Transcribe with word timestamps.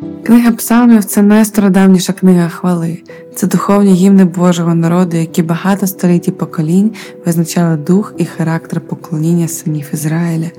Книга 0.00 0.52
Псалмів 0.52 1.04
це 1.04 1.22
найстародавніша 1.22 2.12
книга 2.12 2.48
хвали, 2.48 2.98
це 3.34 3.46
духовні 3.46 3.92
гімни 3.92 4.24
Божого 4.24 4.74
народу, 4.74 5.16
які 5.16 5.42
багато 5.42 5.86
століть 5.86 6.38
поколінь 6.38 6.92
визначали 7.26 7.76
дух 7.76 8.14
і 8.18 8.24
характер 8.24 8.80
поклоніння 8.80 9.48
синів 9.48 9.90
Ізраїля, 9.92 10.50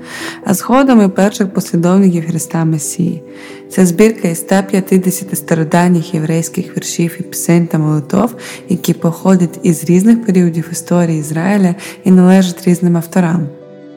а 0.44 0.54
згодом 0.54 1.04
і 1.04 1.08
перших 1.08 1.54
послідовників 1.54 2.26
Христа 2.26 2.64
Месії. 2.64 3.22
Це 3.70 3.86
збірка 3.86 4.28
із 4.28 4.38
150 4.38 5.38
стародавніх 5.38 6.14
єврейських 6.14 6.76
віршів 6.76 7.16
і 7.20 7.22
пісень 7.22 7.66
та 7.66 7.78
молитов, 7.78 8.34
які 8.68 8.94
походять 8.94 9.60
із 9.62 9.84
різних 9.84 10.26
періодів 10.26 10.68
історії 10.72 11.18
Ізраїля 11.18 11.74
і 12.04 12.10
належать 12.10 12.66
різним 12.66 12.96
авторам. 12.96 13.48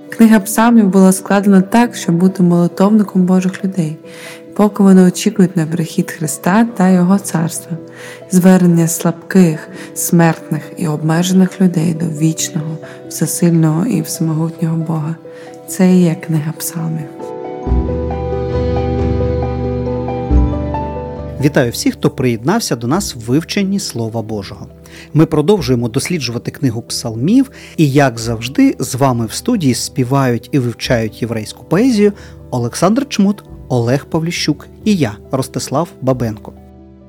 Книга 0.10 0.40
Псалмів 0.40 0.88
була 0.88 1.12
складена 1.12 1.62
так, 1.62 1.96
щоб 1.96 2.16
бути 2.16 2.44
молитовником 2.44 3.22
Божих 3.26 3.66
людей 3.66 3.98
поки 4.56 4.84
вони 4.84 5.02
очікують 5.02 5.58
на 5.58 5.66
прихід 5.66 6.12
Христа 6.12 6.68
та 6.78 6.90
Його 6.90 7.20
царства, 7.20 7.78
звернення 8.32 8.88
слабких, 8.88 9.70
смертних 9.96 10.62
і 10.78 10.88
обмежених 10.88 11.62
людей 11.62 11.94
до 11.94 12.06
вічного, 12.06 12.78
всесильного 13.08 13.86
і 13.86 14.02
всемогутнього 14.02 14.78
Бога. 14.78 15.16
Це 15.68 15.94
і 15.94 16.02
є 16.02 16.16
книга 16.16 16.54
Псалмів. 16.58 17.06
Вітаю 21.42 21.72
всіх, 21.72 21.94
хто 21.94 22.10
приєднався 22.10 22.76
до 22.76 22.88
нас 22.88 23.16
в 23.16 23.20
вивченні 23.20 23.80
Слова 23.80 24.22
Божого. 24.22 24.68
Ми 25.14 25.26
продовжуємо 25.26 25.90
досліджувати 25.90 26.52
книгу 26.52 26.82
псалмів, 26.82 27.52
і, 27.78 27.92
як 27.92 28.20
завжди, 28.20 28.76
з 28.80 28.96
вами 28.96 29.26
в 29.26 29.32
студії 29.32 29.74
співають 29.74 30.50
і 30.52 30.60
вивчають 30.60 31.22
єврейську 31.22 31.64
поезію 31.64 32.14
Олександр 32.52 33.10
Чмут, 33.10 33.44
Олег 33.70 34.06
Павліщук 34.06 34.68
і 34.86 34.96
я, 34.96 35.18
Ростислав 35.32 35.90
Бабенко. 36.02 36.54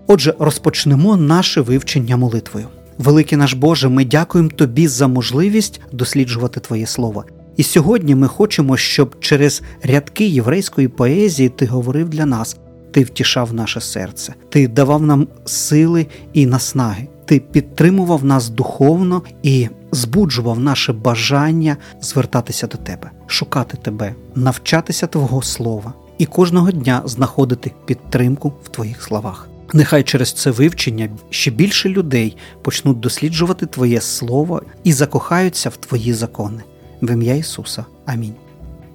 Отже, 0.06 0.34
розпочнемо 0.38 1.16
наше 1.16 1.60
вивчення 1.60 2.16
молитвою. 2.16 2.66
Великий 2.98 3.38
наш 3.38 3.52
Боже, 3.52 3.88
ми 3.88 4.04
дякуємо 4.04 4.50
Тобі 4.50 4.88
за 4.88 5.08
можливість 5.08 5.80
досліджувати 5.92 6.60
Твоє 6.60 6.86
Слово. 6.86 7.24
І 7.56 7.62
сьогодні 7.62 8.14
ми 8.14 8.28
хочемо, 8.28 8.76
щоб 8.76 9.20
через 9.20 9.62
рядки 9.82 10.26
єврейської 10.26 10.88
поезії 10.88 11.48
ти 11.48 11.66
говорив 11.66 12.08
для 12.08 12.26
нас, 12.26 12.56
ти 12.92 13.02
втішав 13.02 13.54
наше 13.54 13.80
серце, 13.80 14.34
ти 14.48 14.68
давав 14.68 15.02
нам 15.02 15.28
сили 15.44 16.06
і 16.32 16.46
наснаги, 16.46 17.08
ти 17.24 17.40
підтримував 17.40 18.24
нас 18.24 18.48
духовно 18.48 19.22
і 19.42 19.68
збуджував 19.92 20.60
наше 20.60 20.92
бажання 20.92 21.76
звертатися 22.00 22.66
до 22.66 22.78
тебе, 22.78 23.10
шукати 23.26 23.76
тебе, 23.82 24.14
навчатися 24.34 25.06
Твого 25.06 25.42
Слова 25.42 25.92
і 26.18 26.26
кожного 26.26 26.70
дня 26.70 27.02
знаходити 27.04 27.72
підтримку 27.84 28.52
в 28.64 28.68
твоїх 28.68 29.02
словах. 29.02 29.48
Нехай 29.72 30.02
через 30.02 30.32
це 30.32 30.50
вивчення 30.50 31.08
ще 31.30 31.50
більше 31.50 31.88
людей 31.88 32.36
почнуть 32.62 33.00
досліджувати 33.00 33.66
Твоє 33.66 34.00
Слово 34.00 34.62
і 34.84 34.92
закохаються 34.92 35.68
в 35.68 35.76
Твої 35.76 36.12
закони. 36.12 36.62
В 37.02 37.12
ім'я 37.12 37.34
Ісуса. 37.34 37.84
Амінь. 38.06 38.34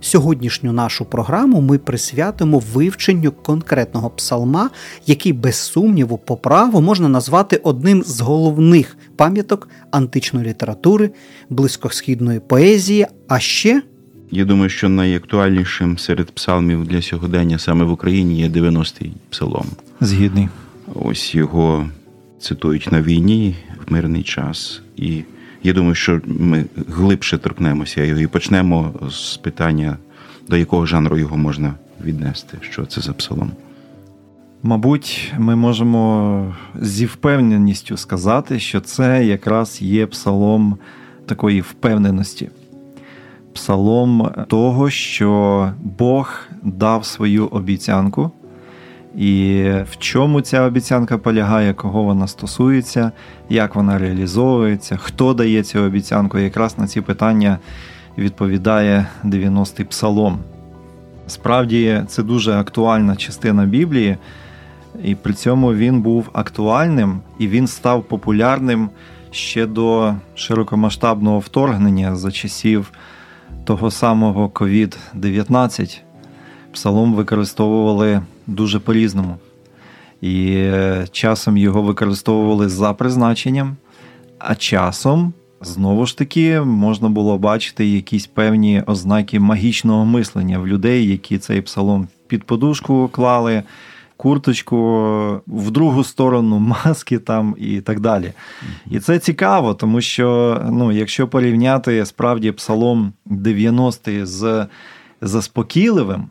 Сьогоднішню 0.01 0.71
нашу 0.73 1.05
програму 1.05 1.61
ми 1.61 1.77
присвятимо 1.77 2.61
вивченню 2.73 3.31
конкретного 3.31 4.09
псалма, 4.09 4.69
який, 5.07 5.33
без 5.33 5.55
сумніву, 5.55 6.17
по 6.17 6.37
праву 6.37 6.81
можна 6.81 7.09
назвати 7.09 7.57
одним 7.57 8.03
з 8.03 8.21
головних 8.21 8.97
пам'яток 9.15 9.69
античної 9.91 10.47
літератури, 10.47 11.11
близькосхідної 11.49 12.39
поезії, 12.39 13.07
а 13.27 13.39
ще 13.39 13.81
я 14.31 14.45
думаю, 14.45 14.69
що 14.69 14.89
найактуальнішим 14.89 15.97
серед 15.97 16.31
псалмів 16.31 16.87
для 16.87 17.01
сьогодення 17.01 17.59
саме 17.59 17.83
в 17.85 17.91
Україні 17.91 18.39
є 18.39 18.49
90-й 18.49 19.11
псалом. 19.29 19.65
Згідний. 20.01 20.49
Ось 20.95 21.35
його 21.35 21.89
цитують 22.39 22.91
на 22.91 23.01
війні 23.01 23.55
в 23.87 23.93
мирний 23.93 24.23
час. 24.23 24.81
І 24.97 25.23
я 25.63 25.73
думаю, 25.73 25.95
що 25.95 26.21
ми 26.25 26.65
глибше 26.89 27.37
торкнемося 27.37 28.03
його 28.03 28.19
і 28.19 28.27
почнемо 28.27 28.93
з 29.11 29.37
питання, 29.37 29.97
до 30.49 30.57
якого 30.57 30.85
жанру 30.85 31.17
його 31.17 31.37
можна 31.37 31.73
віднести. 32.03 32.57
Що 32.61 32.85
це 32.85 33.01
за 33.01 33.13
псалом? 33.13 33.51
Мабуть, 34.63 35.33
ми 35.37 35.55
можемо 35.55 36.55
зі 36.81 37.05
впевненістю 37.05 37.97
сказати, 37.97 38.59
що 38.59 38.79
це 38.79 39.25
якраз 39.25 39.81
є 39.81 40.07
псалом 40.07 40.77
такої 41.25 41.61
впевненості 41.61 42.49
псалом 43.53 44.31
того, 44.47 44.89
що 44.89 45.71
Бог 45.81 46.41
дав 46.63 47.05
свою 47.05 47.47
обіцянку, 47.47 48.31
і 49.15 49.63
в 49.91 49.97
чому 49.97 50.41
ця 50.41 50.61
обіцянка 50.61 51.17
полягає, 51.17 51.73
кого 51.73 52.03
вона 52.03 52.27
стосується, 52.27 53.11
як 53.49 53.75
вона 53.75 53.97
реалізовується, 53.97 54.97
хто 54.97 55.33
дає 55.33 55.63
цю 55.63 55.79
обіцянку. 55.79 56.39
Якраз 56.39 56.77
на 56.77 56.87
ці 56.87 57.01
питання 57.01 57.59
відповідає 58.17 59.07
90-й 59.23 59.83
псалом. 59.83 60.39
Справді, 61.27 62.03
це 62.07 62.23
дуже 62.23 62.53
актуальна 62.53 63.15
частина 63.15 63.65
Біблії, 63.65 64.17
і 65.03 65.15
при 65.15 65.33
цьому 65.33 65.73
він 65.73 66.01
був 66.01 66.29
актуальним 66.33 67.19
і 67.39 67.47
він 67.47 67.67
став 67.67 68.03
популярним 68.03 68.89
ще 69.31 69.65
до 69.65 70.13
широкомасштабного 70.35 71.39
вторгнення 71.39 72.15
за 72.15 72.31
часів 72.31 72.91
того 73.65 73.91
самого 73.91 74.47
COVID-19 74.47 75.99
псалом 76.73 77.13
використовували 77.13 78.21
дуже 78.47 78.79
по-різному. 78.79 79.37
І 80.21 80.53
е, 80.55 81.07
часом 81.11 81.57
його 81.57 81.81
використовували 81.81 82.69
за 82.69 82.93
призначенням, 82.93 83.75
а 84.39 84.55
часом, 84.55 85.33
знову 85.61 86.05
ж 86.05 86.17
таки, 86.17 86.61
можна 86.61 87.09
було 87.09 87.37
бачити 87.37 87.85
якісь 87.85 88.27
певні 88.27 88.83
ознаки 88.85 89.39
магічного 89.39 90.05
мислення 90.05 90.59
в 90.59 90.67
людей, 90.67 91.07
які 91.07 91.37
цей 91.37 91.61
псалом 91.61 92.07
під 92.27 92.43
подушку 92.43 93.09
клали 93.11 93.63
курточку 94.21 94.77
в 95.47 95.71
другу 95.71 96.03
сторону, 96.03 96.59
маски 96.59 97.19
там 97.19 97.55
і 97.57 97.81
так 97.81 97.99
далі. 97.99 98.33
І 98.91 98.99
це 98.99 99.19
цікаво, 99.19 99.73
тому 99.73 100.01
що 100.01 100.57
ну, 100.71 100.91
якщо 100.91 101.27
порівняти 101.27 102.05
справді 102.05 102.51
псалом 102.51 103.13
90 103.25 104.25
з 104.25 104.67
заспокійливим, 105.21 106.27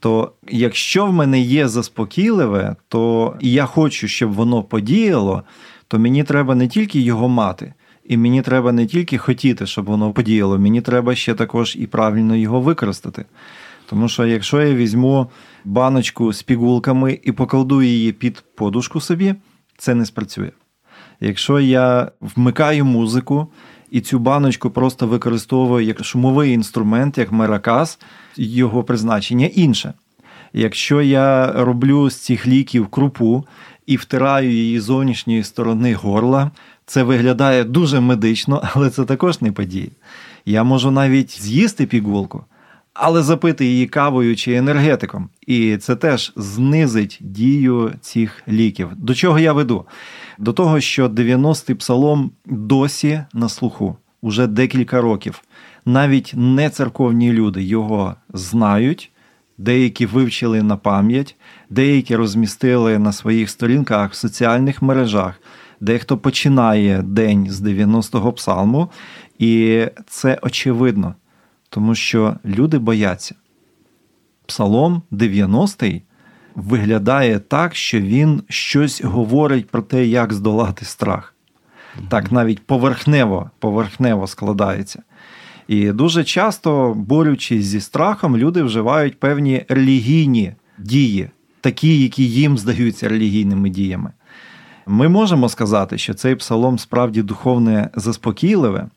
то 0.00 0.32
якщо 0.48 1.06
в 1.06 1.12
мене 1.12 1.40
є 1.40 1.68
заспокійливе, 1.68 2.76
то 2.88 3.34
і 3.40 3.52
я 3.52 3.66
хочу, 3.66 4.08
щоб 4.08 4.32
воно 4.32 4.62
подіяло, 4.62 5.42
то 5.88 5.98
мені 5.98 6.24
треба 6.24 6.54
не 6.54 6.68
тільки 6.68 7.00
його 7.00 7.28
мати. 7.28 7.74
І 8.04 8.16
мені 8.16 8.42
треба 8.42 8.72
не 8.72 8.86
тільки 8.86 9.18
хотіти, 9.18 9.66
щоб 9.66 9.84
воно 9.84 10.12
подіяло, 10.12 10.58
мені 10.58 10.80
треба 10.80 11.14
ще 11.14 11.34
також 11.34 11.76
і 11.76 11.86
правильно 11.86 12.36
його 12.36 12.60
використати. 12.60 13.24
Тому 13.86 14.08
що 14.08 14.26
якщо 14.26 14.62
я 14.62 14.74
візьму 14.74 15.30
баночку 15.64 16.32
з 16.32 16.42
пігулками 16.42 17.18
і 17.22 17.32
покладу 17.32 17.82
її 17.82 18.12
під 18.12 18.44
подушку 18.54 19.00
собі, 19.00 19.34
це 19.78 19.94
не 19.94 20.06
спрацює. 20.06 20.50
Якщо 21.20 21.60
я 21.60 22.10
вмикаю 22.20 22.84
музику 22.84 23.48
і 23.90 24.00
цю 24.00 24.18
баночку 24.18 24.70
просто 24.70 25.06
використовую 25.06 25.86
як 25.86 26.04
шумовий 26.04 26.52
інструмент, 26.52 27.18
як 27.18 27.32
меракас, 27.32 27.98
його 28.36 28.84
призначення 28.84 29.46
інше. 29.46 29.94
Якщо 30.52 31.02
я 31.02 31.52
роблю 31.52 32.10
з 32.10 32.16
цих 32.16 32.46
ліків 32.46 32.86
крупу 32.86 33.44
і 33.86 33.96
втираю 33.96 34.50
її 34.50 34.80
зовнішньої 34.80 35.42
сторони 35.42 35.94
горла, 35.94 36.50
це 36.86 37.02
виглядає 37.02 37.64
дуже 37.64 38.00
медично, 38.00 38.62
але 38.74 38.90
це 38.90 39.04
також 39.04 39.40
не 39.40 39.52
подіє. 39.52 39.90
Я 40.46 40.64
можу 40.64 40.90
навіть 40.90 41.42
з'їсти 41.42 41.86
пігулку 41.86 42.44
але 42.98 43.22
запити 43.22 43.66
її 43.66 43.86
кавою 43.86 44.36
чи 44.36 44.54
енергетиком. 44.54 45.28
І 45.46 45.76
це 45.76 45.96
теж 45.96 46.32
знизить 46.36 47.18
дію 47.20 47.92
цих 48.00 48.42
ліків. 48.48 48.88
До 48.96 49.14
чого 49.14 49.38
я 49.38 49.52
веду? 49.52 49.84
До 50.38 50.52
того, 50.52 50.80
що 50.80 51.08
90-й 51.08 51.74
псалом 51.74 52.30
досі 52.46 53.20
на 53.32 53.48
слуху 53.48 53.96
уже 54.20 54.46
декілька 54.46 55.00
років. 55.00 55.42
Навіть 55.86 56.32
не 56.36 56.70
церковні 56.70 57.32
люди 57.32 57.62
його 57.62 58.14
знають, 58.34 59.10
деякі 59.58 60.06
вивчили 60.06 60.62
на 60.62 60.76
пам'ять, 60.76 61.36
деякі 61.70 62.16
розмістили 62.16 62.98
на 62.98 63.12
своїх 63.12 63.50
сторінках 63.50 64.12
в 64.12 64.14
соціальних 64.14 64.82
мережах. 64.82 65.40
Дехто 65.80 66.18
починає 66.18 67.02
день 67.02 67.50
з 67.50 67.62
90-го 67.62 68.32
псалму, 68.32 68.90
і 69.38 69.84
це 70.06 70.38
очевидно 70.42 71.14
тому 71.76 71.94
що 71.94 72.36
люди 72.44 72.78
бояться. 72.78 73.34
Псалом 74.46 75.02
90 75.10 75.86
виглядає 76.54 77.38
так, 77.38 77.76
що 77.76 78.00
він 78.00 78.42
щось 78.48 79.04
говорить 79.04 79.70
про 79.70 79.82
те, 79.82 80.06
як 80.06 80.32
здолати 80.32 80.84
страх. 80.84 81.34
Так, 82.08 82.32
навіть 82.32 82.66
поверхнево, 82.66 83.50
поверхнево 83.58 84.26
складається. 84.26 85.02
І 85.68 85.92
дуже 85.92 86.24
часто, 86.24 86.94
борючись 86.94 87.64
зі 87.64 87.80
страхом, 87.80 88.36
люди 88.36 88.62
вживають 88.62 89.20
певні 89.20 89.64
релігійні 89.68 90.52
дії, 90.78 91.30
такі, 91.60 92.02
які 92.02 92.28
їм 92.28 92.58
здаються 92.58 93.08
релігійними 93.08 93.70
діями. 93.70 94.12
Ми 94.86 95.08
можемо 95.08 95.48
сказати, 95.48 95.98
що 95.98 96.14
цей 96.14 96.34
псалом 96.34 96.78
справді 96.78 97.22
духовне 97.22 97.90
заспокійливе, 97.94 98.88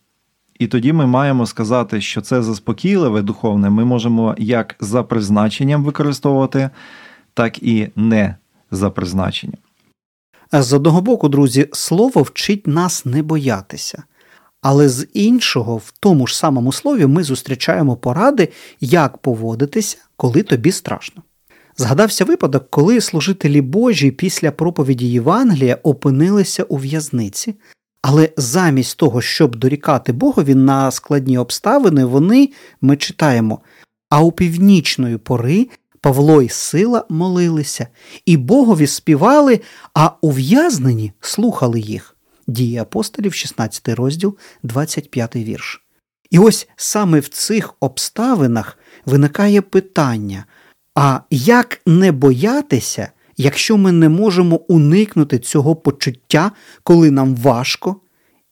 і 0.60 0.68
тоді 0.68 0.94
ми 0.94 1.08
маємо 1.08 1.46
сказати, 1.46 2.02
що 2.02 2.22
це 2.22 2.44
заспокійливе 2.44 3.22
духовне 3.22 3.70
ми 3.70 3.86
можемо 3.86 4.36
як 4.38 4.76
за 4.80 5.04
призначенням 5.04 5.84
використовувати, 5.84 6.70
так 7.34 7.64
і 7.64 7.90
не 7.96 8.36
за 8.72 8.90
призначенням. 8.90 9.58
З 10.52 10.74
одного 10.74 11.02
боку, 11.02 11.30
друзі, 11.30 11.70
слово 11.74 12.22
вчить 12.22 12.68
нас 12.68 13.06
не 13.06 13.24
боятися. 13.24 14.04
Але 14.62 14.90
з 14.90 15.08
іншого, 15.14 15.78
в 15.78 15.94
тому 16.00 16.28
ж 16.28 16.38
самому 16.38 16.72
слові, 16.72 17.06
ми 17.06 17.24
зустрічаємо 17.24 17.96
поради, 17.96 18.50
як 18.82 19.18
поводитися, 19.18 19.98
коли 20.16 20.44
тобі 20.44 20.72
страшно. 20.72 21.24
Згадався 21.78 22.26
випадок, 22.26 22.68
коли 22.70 23.02
служителі 23.02 23.62
Божі 23.62 24.12
після 24.12 24.52
проповіді 24.52 25.12
Євангелія 25.12 25.78
опинилися 25.84 26.64
у 26.64 26.78
в'язниці, 26.78 27.56
але 28.02 28.30
замість 28.38 28.98
того, 28.98 29.22
щоб 29.22 29.56
дорікати 29.56 30.14
Богові 30.14 30.56
на 30.56 30.92
складні 30.92 31.38
обставини, 31.38 32.06
вони, 32.06 32.50
ми 32.82 32.98
читаємо, 32.98 33.60
а 34.10 34.22
у 34.22 34.32
північної 34.32 35.18
пори 35.18 35.68
Павло 36.02 36.42
і 36.42 36.50
Сила 36.50 37.06
молилися, 37.10 37.88
і 38.26 38.38
Богові 38.38 38.88
співали, 38.88 39.60
а 39.94 40.12
ув'язнені 40.22 41.12
слухали 41.22 41.80
їх. 41.80 42.16
Дії 42.48 42.78
апостолів, 42.78 43.34
16 43.34 43.90
розділ, 43.90 44.38
25 44.64 45.36
вірш. 45.36 45.82
І 46.30 46.40
ось 46.40 46.70
саме 46.76 47.20
в 47.20 47.28
цих 47.28 47.74
обставинах 47.80 48.78
виникає 49.06 49.62
питання: 49.62 50.46
а 50.96 51.20
як 51.30 51.82
не 51.86 52.12
боятися, 52.12 53.12
якщо 53.40 53.78
ми 53.78 53.92
не 53.92 54.10
можемо 54.10 54.56
уникнути 54.56 55.40
цього 55.40 55.76
почуття, 55.76 56.52
коли 56.84 57.12
нам 57.12 57.36
важко, 57.36 57.96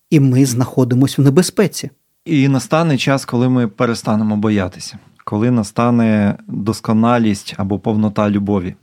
і 0.09 0.19
ми 0.19 0.45
знаходимося 0.45 1.21
в 1.21 1.25
небезпеці? 1.25 1.89
І 2.25 2.47
настане 2.47 2.97
час, 2.97 3.25
коли 3.25 3.49
ми 3.49 3.67
перестанемо 3.67 4.37
боятися, 4.37 4.97
коли 5.25 5.51
настане 5.51 6.37
досконалість 6.47 7.53
або 7.57 7.79
повнота 7.79 8.29
любові. 8.29 8.75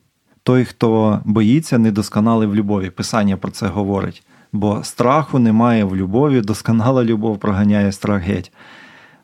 Той, 0.42 0.64
хто 0.64 1.20
боїться, 1.24 1.78
недосконалий 1.78 2.48
в 2.48 2.54
любові. 2.54 2.90
Писання 2.90 3.36
про 3.36 3.50
це 3.50 3.66
говорить. 3.66 4.22
Бо 4.52 4.84
страху 4.84 5.38
немає 5.38 5.84
в 5.84 5.96
любові, 5.96 6.40
досконала 6.40 7.04
любов 7.04 7.38
проганяє 7.38 7.92
страх 7.92 8.22
геть. 8.22 8.52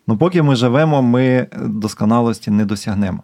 Ну, 0.07 0.19
поки 0.19 0.43
ми 0.43 0.57
живемо, 0.57 1.03
ми 1.03 1.47
досконалості 1.67 2.51
не 2.51 2.65
досягнемо. 2.65 3.23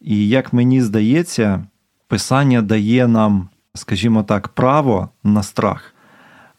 І 0.00 0.28
як 0.28 0.52
мені 0.52 0.82
здається, 0.82 1.64
Писання 2.08 2.62
дає 2.62 3.06
нам, 3.06 3.48
скажімо 3.74 4.22
так, 4.22 4.48
право 4.48 5.08
на 5.24 5.42
страх, 5.42 5.94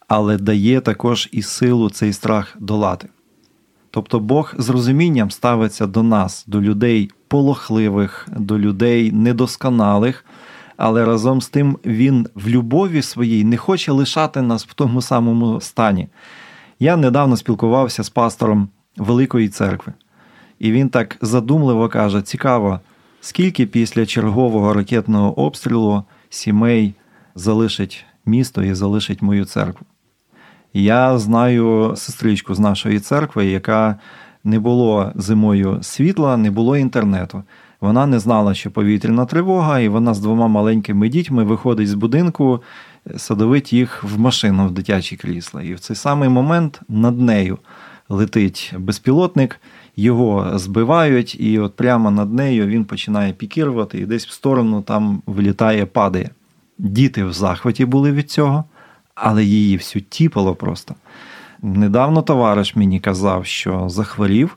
але 0.08 0.38
дає 0.38 0.80
також 0.80 1.28
і 1.32 1.42
силу 1.42 1.90
цей 1.90 2.12
страх 2.12 2.56
долати. 2.60 3.08
Тобто 3.90 4.20
Бог 4.20 4.54
з 4.58 4.68
розумінням 4.68 5.30
ставиться 5.30 5.86
до 5.86 6.02
нас, 6.02 6.44
до 6.46 6.60
людей 6.60 7.10
полохливих, 7.28 8.28
до 8.36 8.58
людей 8.58 9.12
недосконалих, 9.12 10.24
але 10.76 11.04
разом 11.04 11.40
з 11.40 11.48
тим 11.48 11.78
Він 11.84 12.28
в 12.34 12.48
любові 12.48 13.02
своїй 13.02 13.44
не 13.44 13.56
хоче 13.56 13.92
лишати 13.92 14.42
нас 14.42 14.66
в 14.66 14.74
тому 14.74 15.02
самому 15.02 15.60
стані. 15.60 16.08
Я 16.78 16.96
недавно 16.96 17.36
спілкувався 17.36 18.02
з 18.02 18.10
пастором 18.10 18.68
Великої 18.96 19.48
церкви, 19.48 19.92
і 20.58 20.72
він 20.72 20.88
так 20.88 21.16
задумливо 21.20 21.88
каже: 21.88 22.22
цікаво, 22.22 22.80
скільки 23.20 23.66
після 23.66 24.06
чергового 24.06 24.74
ракетного 24.74 25.40
обстрілу 25.40 26.04
сімей 26.30 26.94
залишить 27.34 28.04
місто 28.26 28.62
і 28.62 28.74
залишить 28.74 29.22
мою 29.22 29.44
церкву. 29.44 29.86
Я 30.74 31.18
знаю 31.18 31.92
сестричку 31.96 32.54
з 32.54 32.58
нашої 32.58 33.00
церкви, 33.00 33.46
яка 33.46 33.98
не 34.44 34.58
було 34.58 35.12
зимою 35.14 35.78
світла, 35.82 36.36
не 36.36 36.50
було 36.50 36.76
інтернету. 36.76 37.42
Вона 37.80 38.06
не 38.06 38.18
знала, 38.18 38.54
що 38.54 38.70
повітряна 38.70 39.26
тривога, 39.26 39.80
і 39.80 39.88
вона 39.88 40.14
з 40.14 40.20
двома 40.20 40.48
маленькими 40.48 41.08
дітьми 41.08 41.44
виходить 41.44 41.88
з 41.88 41.94
будинку, 41.94 42.62
садовить 43.16 43.72
їх 43.72 44.04
в 44.04 44.18
машину 44.18 44.66
в 44.66 44.70
дитячі 44.70 45.16
крісла. 45.16 45.62
І 45.62 45.74
в 45.74 45.80
цей 45.80 45.96
самий 45.96 46.28
момент 46.28 46.80
над 46.88 47.20
нею 47.20 47.58
летить 48.08 48.74
безпілотник, 48.78 49.60
його 49.96 50.58
збивають, 50.58 51.40
і 51.40 51.58
от 51.58 51.76
прямо 51.76 52.10
над 52.10 52.32
нею 52.32 52.66
він 52.66 52.84
починає 52.84 53.32
пікірувати 53.32 53.98
і 53.98 54.06
десь 54.06 54.26
в 54.26 54.30
сторону 54.30 54.82
там 54.82 55.22
вилітає, 55.26 55.86
падає. 55.86 56.30
Діти 56.78 57.24
в 57.24 57.32
захваті 57.32 57.84
були 57.84 58.12
від 58.12 58.30
цього, 58.30 58.64
але 59.14 59.44
її 59.44 59.76
всю 59.76 60.02
тіпало 60.02 60.54
просто. 60.54 60.94
Недавно 61.62 62.22
товариш 62.22 62.76
мені 62.76 63.00
казав, 63.00 63.46
що 63.46 63.88
захворів, 63.88 64.56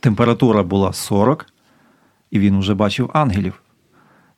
температура 0.00 0.62
була 0.62 0.92
40, 0.92 1.46
і 2.30 2.38
він 2.38 2.54
уже 2.54 2.74
бачив 2.74 3.10
ангелів. 3.12 3.60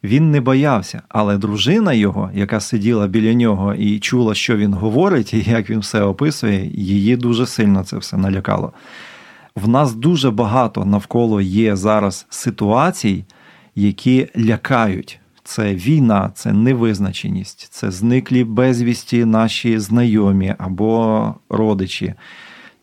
Він 0.05 0.31
не 0.31 0.41
боявся, 0.41 1.03
але 1.09 1.39
дружина 1.39 1.93
його, 1.93 2.31
яка 2.35 2.61
сиділа 2.61 3.07
біля 3.07 3.35
нього 3.35 3.75
і 3.75 3.99
чула, 3.99 4.35
що 4.35 4.57
він 4.57 4.75
говорить, 4.75 5.35
і 5.35 5.51
як 5.51 5.71
він 5.71 5.79
все 5.79 6.03
описує, 6.03 6.67
її 6.75 7.17
дуже 7.17 7.47
сильно 7.47 7.85
це 7.85 7.97
все 7.97 8.17
налякало. 8.17 8.73
В 9.57 9.69
нас 9.69 9.95
дуже 9.95 10.31
багато 10.31 10.85
навколо 10.85 11.41
є 11.41 11.77
зараз 11.77 12.27
ситуацій, 12.31 13.25
які 13.75 14.29
лякають. 14.39 15.21
Це 15.45 15.75
війна, 15.75 16.31
це 16.35 16.53
невизначеність, 16.53 17.69
це 17.71 17.91
зниклі 17.91 18.45
безвісті 18.45 19.25
наші 19.25 19.79
знайомі 19.79 20.55
або 20.59 21.35
родичі, 21.49 22.15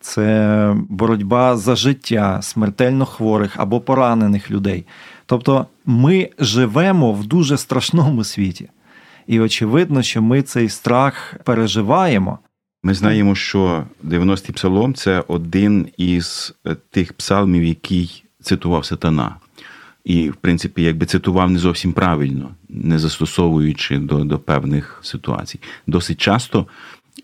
це 0.00 0.76
боротьба 0.88 1.56
за 1.56 1.76
життя 1.76 2.42
смертельно 2.42 3.06
хворих 3.06 3.54
або 3.56 3.80
поранених 3.80 4.50
людей. 4.50 4.86
Тобто 5.26 5.66
ми 5.86 6.30
живемо 6.38 7.12
в 7.12 7.26
дуже 7.26 7.56
страшному 7.56 8.24
світі, 8.24 8.70
і 9.26 9.40
очевидно, 9.40 10.02
що 10.02 10.22
ми 10.22 10.42
цей 10.42 10.68
страх 10.68 11.34
переживаємо. 11.44 12.38
Ми 12.86 12.94
знаємо, 12.94 13.34
що 13.34 13.84
90-й 14.04 14.52
псалом 14.52 14.94
це 14.94 15.24
один 15.28 15.88
із 15.96 16.54
е, 16.66 16.76
тих 16.90 17.12
псалмів, 17.12 17.64
який 17.64 18.24
цитував 18.42 18.84
сатана. 18.84 19.36
І, 20.04 20.30
в 20.30 20.36
принципі, 20.36 20.82
якби 20.82 21.06
цитував 21.06 21.50
не 21.50 21.58
зовсім 21.58 21.92
правильно, 21.92 22.50
не 22.68 22.98
застосовуючи 22.98 23.98
до, 23.98 24.24
до 24.24 24.38
певних 24.38 25.00
ситуацій. 25.02 25.60
Досить 25.86 26.20
часто 26.20 26.66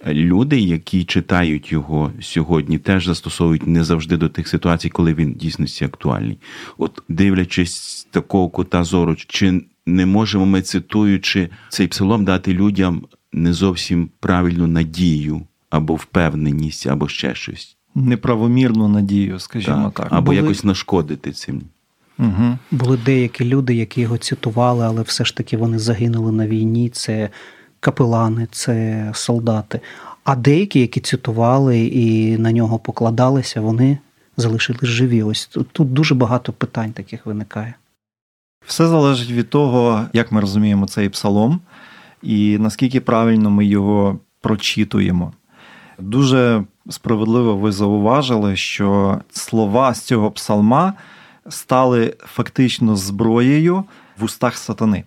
люди, 0.06 0.60
які 0.60 1.04
читають 1.04 1.72
його 1.72 2.12
сьогодні, 2.20 2.78
теж 2.78 3.06
застосовують 3.06 3.66
не 3.66 3.84
завжди 3.84 4.16
до 4.16 4.28
тих 4.28 4.48
ситуацій, 4.48 4.88
коли 4.88 5.14
він 5.14 5.32
дійсності 5.32 5.84
актуальний. 5.84 6.38
От 6.78 7.02
дивлячись 7.08 8.08
такого 8.10 8.48
кута 8.48 8.84
зору, 8.84 9.16
чи 9.16 9.62
не 9.86 10.06
можемо 10.06 10.46
ми, 10.46 10.62
цитуючи 10.62 11.48
цей 11.68 11.86
псалом, 11.86 12.24
дати 12.24 12.52
людям 12.52 13.06
не 13.32 13.52
зовсім 13.52 14.10
правильну 14.20 14.66
надію 14.66 15.46
або 15.70 15.94
впевненість, 15.94 16.86
або 16.86 17.08
ще 17.08 17.34
щось. 17.34 17.76
Неправомірну 17.94 18.88
надію, 18.88 19.38
скажімо 19.38 19.92
так. 19.94 20.04
так. 20.04 20.06
Або 20.10 20.26
Були... 20.26 20.36
якось 20.36 20.64
нашкодити 20.64 21.32
цим. 21.32 21.62
Угу. 22.18 22.58
Були 22.70 22.96
деякі 22.96 23.44
люди, 23.44 23.74
які 23.74 24.00
його 24.00 24.18
цитували, 24.18 24.84
але 24.84 25.02
все 25.02 25.24
ж 25.24 25.36
таки 25.36 25.56
вони 25.56 25.78
загинули 25.78 26.32
на 26.32 26.46
війні. 26.46 26.88
Це 26.88 27.28
капелани, 27.80 28.48
це 28.50 29.10
солдати. 29.14 29.80
А 30.24 30.36
деякі, 30.36 30.80
які 30.80 31.00
цитували 31.00 31.80
і 31.80 32.38
на 32.38 32.52
нього 32.52 32.78
покладалися, 32.78 33.60
вони 33.60 33.98
залишились 34.36 34.84
живі. 34.84 35.22
Ось 35.22 35.46
тут, 35.46 35.68
тут 35.72 35.92
дуже 35.92 36.14
багато 36.14 36.52
питань 36.52 36.92
таких 36.92 37.26
виникає. 37.26 37.74
Все 38.66 38.86
залежить 38.86 39.30
від 39.30 39.50
того, 39.50 40.04
як 40.12 40.32
ми 40.32 40.40
розуміємо 40.40 40.86
цей 40.86 41.08
псалом, 41.08 41.60
і 42.22 42.58
наскільки 42.58 43.00
правильно 43.00 43.50
ми 43.50 43.66
його 43.66 44.18
прочитуємо. 44.40 45.32
Дуже 46.00 46.64
справедливо 46.88 47.56
ви 47.56 47.72
зауважили, 47.72 48.56
що 48.56 49.20
слова 49.30 49.94
з 49.94 50.00
цього 50.00 50.30
псалма 50.30 50.94
стали 51.48 52.14
фактично 52.18 52.96
зброєю 52.96 53.84
в 54.18 54.24
устах 54.24 54.56
сатани. 54.56 55.04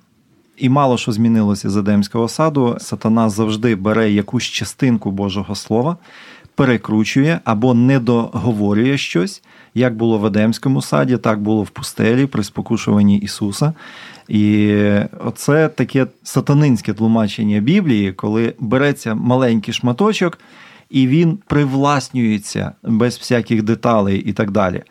І 0.58 0.70
мало 0.70 0.98
що 0.98 1.12
змінилося 1.12 1.70
з 1.70 1.78
Едемського 1.78 2.28
саду. 2.28 2.78
Сатана 2.80 3.30
завжди 3.30 3.76
бере 3.76 4.12
якусь 4.12 4.44
частинку 4.44 5.12
Божого 5.12 5.56
Слова, 5.56 5.98
перекручує 6.56 7.40
або 7.44 7.74
недоговорює 7.74 8.98
щось, 8.98 9.44
як 9.74 9.96
було 9.96 10.18
в 10.18 10.26
Едемському 10.26 10.82
саді, 10.82 11.18
так 11.18 11.42
було 11.42 11.64
в 11.64 11.70
пустелі 11.70 12.26
при 12.26 12.44
спокушуванні 12.44 13.18
Ісуса. 13.18 13.74
І 14.28 14.76
оце 15.26 15.68
таке 15.68 16.08
сатанинське 16.24 16.94
тлумачення 16.94 17.60
Біблії, 17.60 18.14
коли 18.14 18.54
береться 18.60 19.16
маленький 19.16 19.74
шматочок, 19.74 20.40
і 20.90 21.08
він 21.08 21.38
привласнюється 21.48 22.72
без 22.84 23.18
всяких 23.18 23.64
деталей 23.64 24.20
і 24.20 24.34
так 24.34 24.52
далі. 24.52 24.84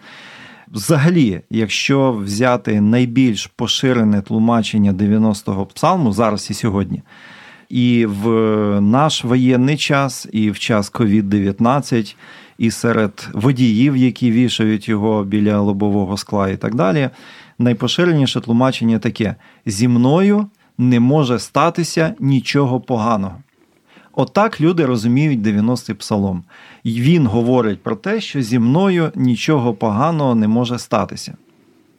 Взагалі, 0.72 1.40
якщо 1.50 2.12
взяти 2.12 2.80
найбільш 2.80 3.46
поширене 3.46 4.22
тлумачення 4.22 4.92
90-го 4.92 5.66
псалму 5.66 6.12
зараз 6.12 6.50
і 6.50 6.54
сьогодні, 6.54 7.02
і 7.68 8.06
в 8.06 8.26
наш 8.80 9.24
воєнний 9.24 9.76
час, 9.76 10.28
і 10.32 10.50
в 10.50 10.58
час 10.58 10.92
COVID-19, 10.92 12.16
і 12.58 12.70
серед 12.70 13.28
водіїв, 13.32 13.96
які 13.96 14.30
вішають 14.30 14.88
його 14.88 15.24
біля 15.24 15.60
лобового 15.60 16.16
скла, 16.16 16.48
і 16.48 16.56
так 16.56 16.74
далі, 16.74 17.10
найпоширеніше 17.58 18.40
тлумачення 18.40 18.98
таке: 18.98 19.34
зі 19.66 19.88
мною 19.88 20.46
не 20.78 21.00
може 21.00 21.38
статися 21.38 22.14
нічого 22.20 22.80
поганого. 22.80 23.36
Отак 24.14 24.60
люди 24.60 24.86
розуміють 24.86 25.40
90-й 25.40 25.94
псалом. 25.94 26.44
І 26.84 27.00
він 27.00 27.26
говорить 27.26 27.82
про 27.82 27.96
те, 27.96 28.20
що 28.20 28.42
зі 28.42 28.58
мною 28.58 29.12
нічого 29.14 29.74
поганого 29.74 30.34
не 30.34 30.48
може 30.48 30.78
статися. 30.78 31.36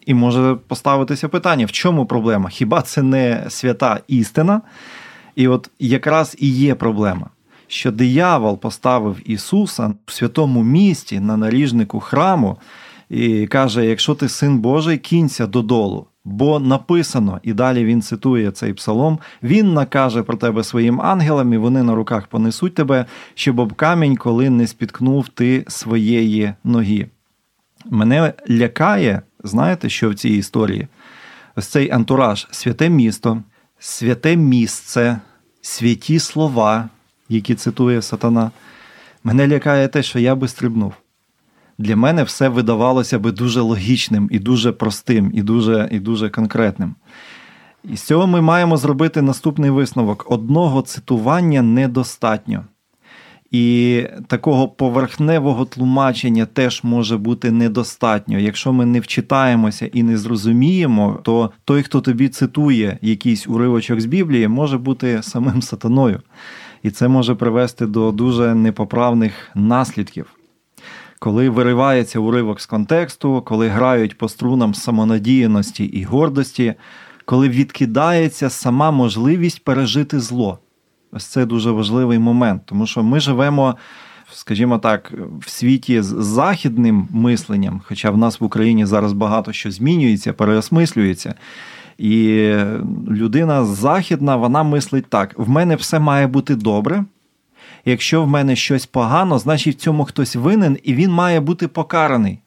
І 0.06 0.14
може 0.14 0.58
поставитися 0.68 1.30
питання: 1.30 1.66
в 1.66 1.72
чому 1.72 2.06
проблема? 2.06 2.50
Хіба 2.50 2.82
це 2.82 3.02
не 3.04 3.46
свята 3.50 4.00
істина? 4.08 4.62
І 5.36 5.48
от 5.48 5.70
якраз 5.80 6.36
і 6.40 6.50
є 6.50 6.76
проблема, 6.76 7.30
що 7.68 7.92
диявол 7.92 8.58
поставив 8.60 9.32
Ісуса 9.32 9.94
в 10.06 10.12
святому 10.12 10.64
місті 10.64 11.20
на 11.20 11.38
наріжнику 11.38 12.00
храму 12.00 12.58
і 13.10 13.48
каже: 13.48 13.86
якщо 13.86 14.16
ти 14.16 14.30
син 14.30 14.60
Божий, 14.60 14.98
кінься 14.98 15.48
додолу. 15.48 16.08
Бо 16.26 16.60
написано, 16.60 17.40
і 17.44 17.54
далі 17.54 17.86
він 17.86 18.02
цитує 18.02 18.52
цей 18.52 18.74
псалом: 18.74 19.20
він 19.44 19.74
накаже 19.74 20.24
про 20.24 20.38
тебе 20.38 20.64
своїм 20.64 21.02
ангелам, 21.02 21.54
і 21.54 21.58
вони 21.58 21.84
на 21.84 21.96
руках 21.96 22.28
понесуть 22.28 22.76
тебе, 22.76 23.06
щоб 23.34 23.60
об 23.60 23.74
камінь, 23.74 24.16
коли 24.16 24.50
не 24.50 24.68
спіткнув 24.68 25.28
ти 25.28 25.66
своєї 25.68 26.54
ноги. 26.64 27.08
Мене 27.86 28.34
лякає, 28.50 29.22
знаєте, 29.44 29.90
що 29.90 30.10
в 30.10 30.16
цій 30.16 30.30
історії? 30.30 30.88
Ось 31.56 31.68
цей 31.68 31.92
антураж, 31.92 32.48
святе 32.52 32.90
місто, 32.90 33.44
святе 33.80 34.36
місце, 34.36 35.20
святі 35.62 36.20
слова, 36.20 36.90
які 37.30 37.56
цитує 37.56 38.02
сатана. 38.02 38.52
Мене 39.24 39.48
лякає 39.48 39.88
те, 39.88 40.04
що 40.04 40.20
я 40.20 40.36
би 40.36 40.48
стрибнув 40.48 40.94
для 41.78 41.96
мене 41.96 42.24
все 42.24 42.50
видавалося 42.50 43.20
би 43.20 43.32
дуже 43.32 43.62
логічним 43.62 44.30
і 44.32 44.40
дуже 44.40 44.72
простим, 44.72 45.32
і 45.34 45.42
дуже, 45.42 45.90
і 45.92 46.00
дуже 46.00 46.30
конкретним. 46.30 46.96
І 47.84 47.98
з 47.98 48.02
цього 48.02 48.28
ми 48.28 48.42
маємо 48.42 48.78
зробити 48.78 49.22
наступний 49.22 49.70
висновок: 49.70 50.26
одного 50.30 50.82
цитування 50.82 51.62
недостатньо. 51.62 52.66
І 53.52 54.04
такого 54.28 54.68
поверхневого 54.68 55.66
тлумачення 55.66 56.46
теж 56.46 56.84
може 56.84 57.18
бути 57.18 57.52
недостатньо. 57.52 58.40
Якщо 58.40 58.74
ми 58.74 58.86
не 58.86 59.00
вчитаємося 59.00 59.86
і 59.86 60.04
не 60.04 60.18
зрозуміємо, 60.18 61.20
то 61.24 61.52
той, 61.66 61.84
хто 61.84 62.02
тобі 62.02 62.30
цитує 62.30 62.98
якийсь 63.02 63.48
уривочок 63.48 64.02
з 64.02 64.06
Біблії, 64.06 64.48
може 64.48 64.78
бути 64.78 65.24
самим 65.24 65.62
сатаною. 65.62 66.22
І 66.84 66.92
це 66.92 67.08
може 67.08 67.36
привести 67.36 67.86
до 67.86 68.12
дуже 68.12 68.56
непоправних 68.56 69.52
наслідків 69.56 70.26
коли 71.24 71.50
виривається 71.50 72.20
уривок 72.20 72.62
з 72.62 72.66
контексту, 72.66 73.42
коли 73.46 73.68
грають 73.68 74.18
по 74.18 74.30
струнам 74.30 74.74
самонадіяності 74.74 75.86
і 75.86 76.04
гордості, 76.04 76.74
коли 77.26 77.50
відкидається 77.50 78.50
сама 78.50 78.92
можливість 78.92 79.64
пережити 79.64 80.20
зло. 80.20 80.60
Ось 81.12 81.26
це 81.26 81.46
дуже 81.46 81.72
важливий 81.72 82.20
момент, 82.20 82.62
тому 82.66 82.88
що 82.88 83.04
ми 83.04 83.20
живемо, 83.20 83.76
скажімо 84.32 84.78
так, 84.78 85.14
в 85.40 85.50
світі 85.50 86.02
з 86.02 86.06
західним 86.24 87.08
мисленням, 87.12 87.82
хоча 87.86 88.12
в 88.12 88.18
нас 88.18 88.42
в 88.42 88.44
Україні 88.44 88.86
зараз 88.86 89.14
багато 89.14 89.54
що 89.54 89.72
змінюється, 89.72 90.34
переосмислюється. 90.34 91.36
І 91.98 92.48
людина 93.10 93.66
західна, 93.66 94.36
вона 94.36 94.64
мислить 94.64 95.06
так: 95.10 95.34
в 95.38 95.50
мене 95.50 95.76
все 95.76 96.00
має 96.00 96.28
бути 96.28 96.56
добре, 96.56 97.06
якщо 97.86 98.24
в 98.24 98.28
мене 98.28 98.56
щось 98.56 98.86
погано, 98.86 99.40
значить 99.40 99.78
в 99.78 99.80
цьому 99.80 100.06
хтось 100.06 100.36
винен 100.36 100.78
і 100.84 100.94
він 100.94 101.12
має 101.12 101.40
бути 101.40 101.68
покараний. 101.68 102.40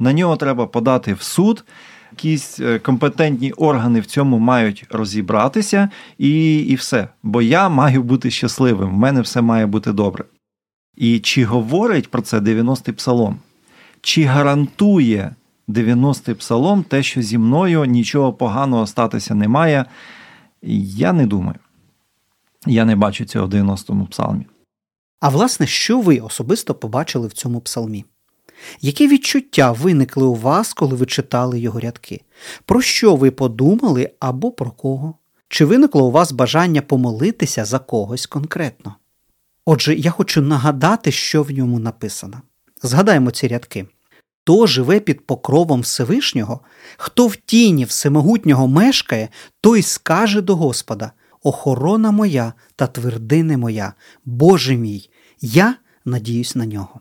На 0.00 0.12
нього 0.12 0.36
треба 0.36 0.66
подати 0.66 1.14
в 1.14 1.22
суд. 1.22 1.64
Якісь 2.12 2.60
е, 2.60 2.78
компетентні 2.78 3.52
органи 3.52 4.00
в 4.00 4.06
цьому 4.06 4.38
мають 4.38 4.86
розібратися, 4.90 5.88
і 6.18 6.58
і 6.58 6.74
все. 6.74 7.08
Бо 7.22 7.42
я 7.42 7.68
маю 7.68 8.02
бути 8.02 8.30
щасливим, 8.30 8.90
в 8.90 8.98
мене 8.98 9.20
все 9.20 9.40
має 9.40 9.66
бути 9.66 9.92
добре. 9.92 10.24
І 10.96 11.18
чи 11.18 11.44
говорить 11.44 12.10
про 12.10 12.22
це 12.22 12.38
90-й 12.38 12.92
псалом? 12.92 13.38
Чи 14.00 14.24
гарантує 14.24 15.34
90-й 15.68 16.34
псалом 16.34 16.82
те, 16.82 17.02
що 17.02 17.22
зі 17.22 17.38
мною 17.38 17.84
нічого 17.84 18.32
поганого 18.32 18.86
статися 18.86 19.34
не 19.34 19.48
має? 19.48 19.84
Я 20.62 21.12
не 21.12 21.26
думаю. 21.26 21.58
Я 22.66 22.84
не 22.84 22.96
бачу 22.96 23.24
цього 23.24 23.46
в 23.46 23.50
90-му 23.50 24.06
псалмі. 24.06 24.46
А 25.20 25.28
власне, 25.28 25.66
що 25.66 26.00
ви 26.00 26.18
особисто 26.18 26.74
побачили 26.74 27.28
в 27.28 27.32
цьому 27.32 27.60
псалмі? 27.60 28.04
Які 28.80 29.08
відчуття 29.08 29.72
виникли 29.72 30.24
у 30.24 30.34
вас, 30.34 30.72
коли 30.72 30.96
ви 30.96 31.06
читали 31.06 31.60
його 31.60 31.80
рядки? 31.80 32.20
Про 32.64 32.82
що 32.82 33.16
ви 33.16 33.30
подумали 33.30 34.10
або 34.20 34.52
про 34.52 34.70
кого? 34.70 35.14
Чи 35.48 35.64
виникло 35.64 36.06
у 36.06 36.10
вас 36.10 36.32
бажання 36.32 36.82
помолитися 36.82 37.64
за 37.64 37.78
когось 37.78 38.26
конкретно? 38.26 38.94
Отже, 39.64 39.94
я 39.94 40.10
хочу 40.10 40.42
нагадати, 40.42 41.12
що 41.12 41.42
в 41.42 41.50
ньому 41.50 41.78
написано. 41.78 42.42
Згадаємо 42.82 43.30
ці 43.30 43.48
рядки. 43.48 43.86
Хто 44.48 44.66
живе 44.66 45.00
під 45.00 45.26
покровом 45.26 45.80
Всевишнього, 45.80 46.60
хто 46.96 47.26
в 47.26 47.36
тіні 47.36 47.84
всемогутнього 47.84 48.68
мешкає, 48.68 49.28
той 49.60 49.82
скаже 49.82 50.40
до 50.40 50.56
Господа 50.56 51.12
охорона 51.42 52.10
моя 52.10 52.52
та 52.76 52.86
твердине 52.86 53.56
моя, 53.56 53.94
Боже 54.24 54.76
мій, 54.76 55.10
я 55.40 55.74
надіюсь 56.04 56.56
на 56.56 56.66
нього. 56.66 57.00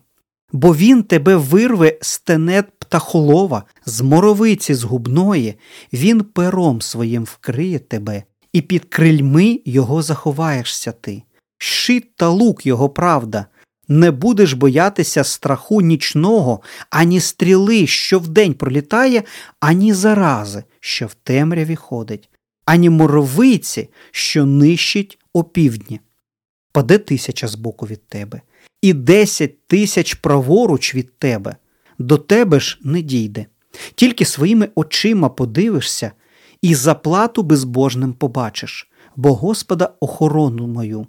Бо 0.51 0.75
він 0.75 1.03
тебе 1.03 1.35
вирве 1.35 1.97
з 2.01 2.19
тенет 2.19 2.65
птахолова, 2.79 3.63
з 3.85 4.01
моровиці 4.01 4.73
згубної, 4.73 5.55
він 5.93 6.21
пером 6.21 6.81
своїм 6.81 7.23
вкриє 7.23 7.79
тебе, 7.79 8.23
і 8.53 8.61
під 8.61 8.85
крильми 8.85 9.59
його 9.65 10.01
заховаєшся 10.01 10.91
ти. 10.91 11.23
Щит 11.57 12.15
та 12.15 12.29
лук 12.29 12.65
його 12.65 12.89
правда. 12.89 13.45
Не 13.87 14.11
будеш 14.11 14.53
боятися 14.53 15.23
страху 15.23 15.81
нічного, 15.81 16.61
ані 16.89 17.19
стріли, 17.19 17.87
що 17.87 18.19
вдень 18.19 18.53
пролітає, 18.53 19.23
ані 19.59 19.93
зарази, 19.93 20.63
що 20.79 21.07
в 21.07 21.13
темряві 21.13 21.75
ходить 21.75 22.29
ані 22.67 22.89
моровиці, 22.89 23.89
що 24.11 24.45
нищить 24.45 25.19
опівдні. 25.33 25.99
Паде 26.71 26.97
тисяча 26.97 27.47
збоку 27.47 27.85
від 27.85 28.07
тебе, 28.07 28.41
і 28.81 28.93
десять 28.93 29.67
тисяч 29.67 30.13
праворуч 30.13 30.95
від 30.95 31.19
тебе, 31.19 31.55
до 31.99 32.17
тебе 32.17 32.59
ж 32.59 32.79
не 32.83 33.01
дійде. 33.01 33.45
Тільки 33.95 34.25
своїми 34.25 34.69
очима 34.75 35.29
подивишся 35.29 36.11
і 36.61 36.75
заплату 36.75 37.43
безбожним 37.43 38.13
побачиш, 38.13 38.91
бо 39.15 39.33
Господа 39.33 39.93
охорону 39.99 40.67
мою. 40.67 41.07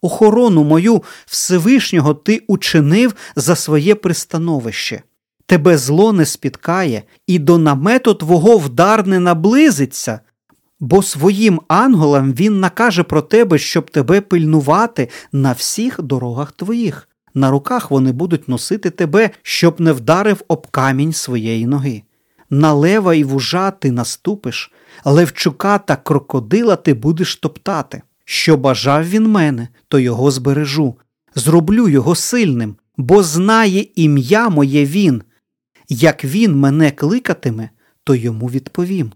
Охорону 0.00 0.64
мою 0.64 1.02
Всевишнього 1.26 2.14
ти 2.14 2.42
учинив 2.46 3.14
за 3.36 3.56
своє 3.56 3.94
пристановище. 3.94 5.02
Тебе 5.46 5.78
зло 5.78 6.12
не 6.12 6.26
спіткає, 6.26 7.02
і 7.26 7.38
до 7.38 7.58
намету 7.58 8.14
твого 8.14 8.58
вдар 8.58 9.06
не 9.06 9.20
наблизиться, 9.20 10.20
бо 10.84 11.02
своїм 11.02 11.60
ангелам 11.68 12.32
він 12.32 12.60
накаже 12.60 13.02
про 13.02 13.22
тебе, 13.22 13.58
щоб 13.58 13.90
тебе 13.90 14.20
пильнувати 14.20 15.08
на 15.32 15.52
всіх 15.52 16.02
дорогах 16.02 16.52
твоїх. 16.52 17.08
На 17.34 17.50
руках 17.50 17.90
вони 17.90 18.12
будуть 18.12 18.48
носити 18.48 18.90
тебе, 18.90 19.30
щоб 19.42 19.80
не 19.80 19.92
вдарив 19.92 20.42
об 20.48 20.66
камінь 20.66 21.12
своєї 21.12 21.66
ноги. 21.66 22.02
На 22.50 22.72
лева 22.72 23.14
і 23.14 23.24
вужа 23.24 23.70
ти 23.70 23.90
наступиш, 23.90 24.72
левчука 25.04 25.78
та 25.78 25.96
крокодила 25.96 26.76
ти 26.76 26.94
будеш 26.94 27.36
топтати. 27.36 28.02
Що 28.24 28.56
бажав 28.56 29.08
він 29.08 29.26
мене, 29.26 29.68
то 29.88 29.98
його 29.98 30.30
збережу, 30.30 30.94
зроблю 31.34 31.88
його 31.88 32.14
сильним, 32.14 32.76
бо 32.96 33.22
знає 33.22 33.86
ім'я 33.94 34.48
моє 34.48 34.84
він. 34.84 35.22
Як 35.88 36.24
він 36.24 36.56
мене 36.56 36.90
кликатиме, 36.90 37.70
то 38.04 38.14
йому 38.14 38.46
відповім 38.46 39.12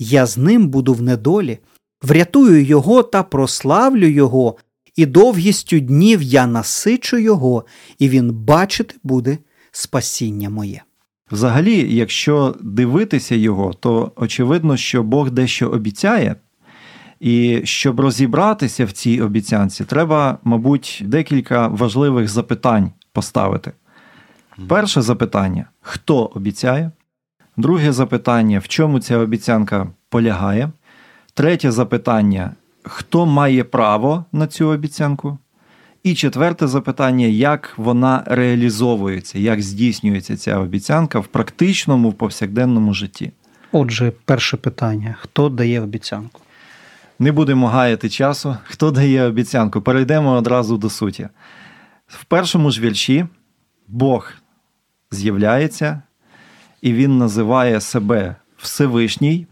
я 0.00 0.26
з 0.26 0.38
ним 0.38 0.68
буду 0.68 0.94
в 0.94 1.02
недолі, 1.02 1.58
врятую 2.02 2.64
його 2.64 3.02
та 3.02 3.22
прославлю 3.22 4.06
його, 4.06 4.56
і 4.96 5.06
довгістю 5.06 5.80
днів 5.80 6.22
я 6.22 6.46
насичу 6.46 7.18
його, 7.18 7.64
і 7.98 8.08
він 8.08 8.32
бачити 8.32 8.94
буде 9.02 9.38
спасіння 9.70 10.50
моє. 10.50 10.82
Взагалі, 11.32 11.96
якщо 11.96 12.56
дивитися 12.60 13.34
його, 13.34 13.72
то 13.72 14.12
очевидно, 14.16 14.76
що 14.76 15.02
Бог 15.02 15.30
дещо 15.30 15.68
обіцяє. 15.68 16.36
І 17.20 17.60
щоб 17.64 18.00
розібратися 18.00 18.84
в 18.84 18.92
цій 18.92 19.20
обіцянці, 19.20 19.84
треба, 19.84 20.38
мабуть, 20.44 21.02
декілька 21.04 21.68
важливих 21.68 22.28
запитань 22.28 22.90
поставити. 23.12 23.72
Перше 24.68 25.02
запитання: 25.02 25.64
хто 25.80 26.24
обіцяє? 26.24 26.90
Друге 27.60 27.92
запитання: 27.92 28.58
в 28.58 28.68
чому 28.68 29.00
ця 29.00 29.18
обіцянка 29.18 29.86
полягає? 30.08 30.70
Третє 31.34 31.70
запитання: 31.70 32.54
хто 32.82 33.26
має 33.26 33.64
право 33.64 34.24
на 34.32 34.46
цю 34.46 34.68
обіцянку? 34.68 35.38
І 36.02 36.14
четверте 36.14 36.66
запитання: 36.66 37.26
як 37.26 37.72
вона 37.76 38.22
реалізовується, 38.26 39.38
як 39.38 39.62
здійснюється 39.62 40.36
ця 40.36 40.58
обіцянка 40.58 41.18
в 41.20 41.26
практичному, 41.26 42.10
в 42.10 42.14
повсякденному 42.14 42.94
житті? 42.94 43.32
Отже, 43.72 44.12
перше 44.24 44.56
питання: 44.56 45.16
хто 45.20 45.48
дає 45.48 45.80
обіцянку? 45.80 46.40
Не 47.18 47.32
будемо 47.32 47.68
гаяти 47.68 48.08
часу. 48.08 48.56
Хто 48.64 48.90
дає 48.90 49.24
обіцянку? 49.24 49.80
Перейдемо 49.80 50.32
одразу 50.32 50.76
до 50.76 50.90
суті. 50.90 51.28
В 52.06 52.24
першому 52.24 52.70
ж 52.70 52.80
вірші 52.80 53.26
Бог 53.88 54.32
з'являється, 55.10 56.02
і 56.82 56.92
Він 56.92 57.18
називає 57.18 57.80
себе 57.80 58.36
Всевишній, 58.56 59.46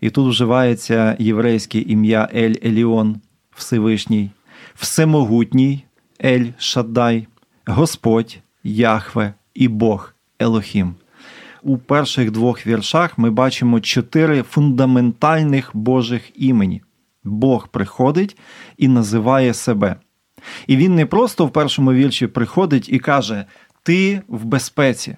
і 0.00 0.10
тут 0.10 0.28
вживається 0.28 1.16
єврейське 1.18 1.78
ім'я 1.78 2.28
Ель 2.34 2.54
Еліон, 2.64 3.20
Всевишній, 3.54 4.30
Всемогутній 4.74 5.84
Ель 6.24 6.46
Шаддай, 6.58 7.26
Господь, 7.66 8.38
Яхве 8.64 9.34
і 9.54 9.68
Бог 9.68 10.14
Елохім. 10.38 10.94
У 11.62 11.78
перших 11.78 12.30
двох 12.30 12.66
віршах 12.66 13.18
ми 13.18 13.30
бачимо 13.30 13.80
чотири 13.80 14.42
фундаментальних 14.42 15.70
Божих 15.74 16.30
імені. 16.34 16.82
Бог 17.24 17.68
приходить 17.68 18.36
і 18.76 18.88
називає 18.88 19.54
себе. 19.54 19.96
І 20.66 20.76
він 20.76 20.94
не 20.94 21.06
просто 21.06 21.46
в 21.46 21.52
першому 21.52 21.92
вірші 21.92 22.26
приходить 22.26 22.88
і 22.88 22.98
каже: 22.98 23.44
Ти 23.82 24.22
в 24.28 24.44
безпеці. 24.44 25.16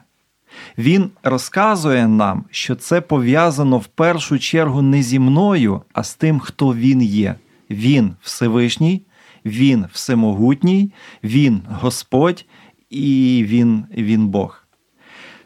Він 0.78 1.10
розказує 1.22 2.08
нам, 2.08 2.44
що 2.50 2.74
це 2.74 3.00
пов'язано 3.00 3.78
в 3.78 3.86
першу 3.86 4.38
чергу 4.38 4.82
не 4.82 5.02
зі 5.02 5.18
мною, 5.18 5.82
а 5.92 6.02
з 6.02 6.14
тим, 6.14 6.40
хто 6.40 6.74
він 6.74 7.02
є. 7.02 7.34
Він 7.70 8.16
Всевишній, 8.20 9.02
Він 9.44 9.86
Всемогутній, 9.92 10.92
Він 11.24 11.62
Господь 11.70 12.44
і 12.90 13.44
Він, 13.48 13.84
Він 13.96 14.28
Бог. 14.28 14.66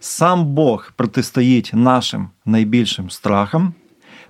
Сам 0.01 0.45
Бог 0.45 0.93
протистоїть 0.97 1.71
нашим 1.75 2.29
найбільшим 2.45 3.11
страхам, 3.11 3.75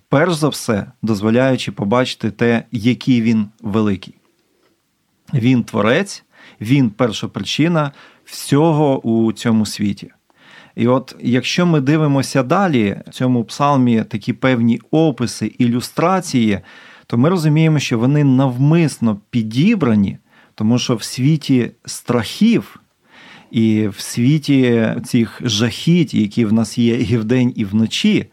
перш 0.08 0.34
за 0.34 0.48
все, 0.48 0.92
дозволяючи 1.02 1.72
побачити 1.72 2.30
те, 2.30 2.64
який 2.72 3.22
він 3.22 3.48
великий. 3.60 4.14
Він 5.34 5.64
творець, 5.64 6.24
він 6.60 6.90
першопричина 6.90 7.92
всього 8.24 9.00
у 9.00 9.32
цьому 9.32 9.66
світі. 9.66 10.10
І 10.76 10.88
от 10.88 11.16
якщо 11.20 11.66
ми 11.66 11.80
дивимося 11.80 12.42
далі, 12.42 12.96
в 13.06 13.10
цьому 13.10 13.44
псалмі 13.44 14.04
такі 14.04 14.32
певні 14.32 14.80
описи, 14.90 15.46
ілюстрації, 15.58 16.60
то 17.06 17.18
ми 17.18 17.28
розуміємо, 17.28 17.78
що 17.78 17.98
вони 17.98 18.24
навмисно 18.24 19.20
підібрані, 19.30 20.18
тому 20.54 20.78
що 20.78 20.94
в 20.94 21.02
світі 21.02 21.70
страхів 21.84 22.80
і 23.50 23.88
в 23.88 24.00
світі 24.00 24.88
цих 25.04 25.40
жахіть, 25.44 26.14
які 26.14 26.44
в 26.44 26.52
нас 26.52 26.78
є 26.78 26.94
і 26.94 27.16
вдень, 27.16 27.52
і 27.56 27.64
вночі, 27.64 28.26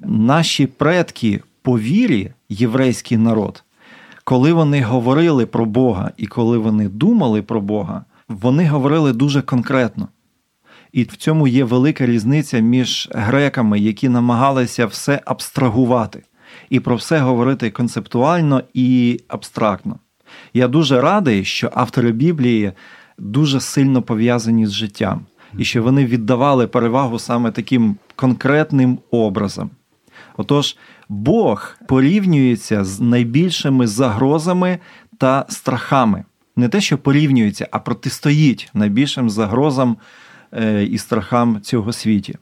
наші 0.00 0.66
предки 0.66 1.40
по 1.62 1.78
вірі, 1.78 2.30
єврейський 2.48 3.18
народ, 3.18 3.64
коли 4.24 4.52
вони 4.52 4.82
говорили 4.82 5.46
про 5.46 5.66
Бога 5.66 6.10
і 6.16 6.26
коли 6.26 6.58
вони 6.58 6.88
думали 6.88 7.42
про 7.42 7.60
Бога, 7.60 8.04
вони 8.28 8.68
говорили 8.68 9.12
дуже 9.12 9.42
конкретно. 9.42 10.08
І 10.96 11.02
в 11.02 11.16
цьому 11.16 11.48
є 11.48 11.64
велика 11.64 12.06
різниця 12.06 12.58
між 12.58 13.08
греками, 13.12 13.78
які 13.78 14.08
намагалися 14.08 14.86
все 14.86 15.20
абстрагувати 15.24 16.22
і 16.70 16.80
про 16.80 16.96
все 16.96 17.18
говорити 17.18 17.70
концептуально 17.70 18.62
і 18.74 19.20
абстрактно. 19.28 19.98
Я 20.54 20.68
дуже 20.68 21.00
радий, 21.00 21.44
що 21.44 21.70
автори 21.74 22.12
Біблії 22.12 22.72
дуже 23.18 23.60
сильно 23.60 24.02
пов'язані 24.02 24.66
з 24.66 24.72
життям, 24.72 25.20
і 25.58 25.64
що 25.64 25.82
вони 25.82 26.06
віддавали 26.06 26.66
перевагу 26.66 27.18
саме 27.18 27.50
таким 27.50 27.96
конкретним 28.14 28.98
образом. 29.10 29.70
Отож, 30.36 30.76
Бог 31.08 31.76
порівнюється 31.88 32.84
з 32.84 33.00
найбільшими 33.00 33.86
загрозами 33.86 34.78
та 35.18 35.46
страхами. 35.48 36.24
Не 36.56 36.68
те, 36.68 36.80
що 36.80 36.98
порівнюється, 36.98 37.68
а 37.70 37.78
протистоїть 37.78 38.70
найбільшим 38.74 39.30
загрозам 39.30 39.96
і 40.90 40.98
страхам 40.98 41.60
цього 41.60 41.92
світі. 41.92 42.34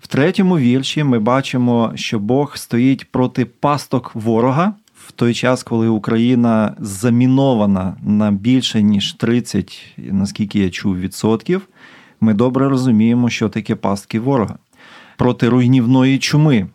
В 0.00 0.06
третьому 0.06 0.58
вірші 0.58 1.04
ми 1.04 1.18
бачимо, 1.18 1.92
що 1.94 2.18
Бог 2.18 2.56
стоїть 2.56 3.10
проти 3.10 3.44
пасток 3.44 4.14
ворога 4.14 4.74
в 4.94 5.12
той 5.12 5.34
час, 5.34 5.62
коли 5.62 5.88
Україна 5.88 6.74
замінована 6.78 7.96
на 8.02 8.30
більше 8.30 8.82
ніж 8.82 9.12
30, 9.12 9.94
наскільки 9.96 10.58
я 10.58 10.70
чув, 10.70 10.98
відсотків. 10.98 11.68
Ми 12.20 12.34
добре 12.34 12.68
розуміємо, 12.68 13.30
що 13.30 13.48
таке 13.48 13.74
пастки 13.74 14.20
ворога 14.20 14.58
проти 15.16 15.48
руйнівної 15.48 16.18
чуми. 16.18 16.66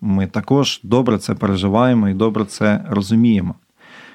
Ми 0.00 0.26
також 0.26 0.80
добре 0.82 1.18
це 1.18 1.34
переживаємо 1.34 2.08
і 2.08 2.14
добре 2.14 2.44
це 2.44 2.84
розуміємо. 2.88 3.54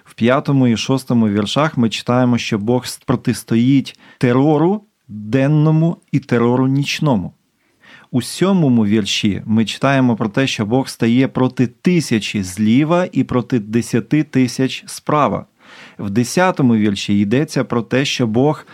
В 0.04 0.14
п'ятому 0.14 0.68
і 0.68 0.78
шостому 0.78 1.30
віршах 1.30 1.78
ми 1.78 1.90
читаємо, 1.90 2.38
що 2.38 2.58
Бог 2.58 2.86
протистоїть 3.06 4.00
терору 4.18 4.82
денному 5.08 5.98
і 6.12 6.20
терору 6.20 6.68
нічному. 6.68 7.34
У 8.12 8.22
сьомому 8.22 8.86
вірші 8.86 9.42
ми 9.46 9.66
читаємо 9.66 10.16
про 10.16 10.30
те, 10.30 10.48
що 10.48 10.66
Бог 10.66 10.88
стає 10.88 11.28
проти 11.28 11.68
тисячі 11.68 12.44
зліва 12.44 13.08
і 13.12 13.24
проти 13.24 13.60
десяти 13.60 14.24
тисяч 14.24 14.84
справа. 14.88 15.46
В 16.00 16.10
десятому 16.10 16.76
вірші 16.76 17.20
йдеться 17.20 17.64
про 17.64 17.82
те, 17.82 18.06
що 18.06 18.28
Бог 18.28 18.66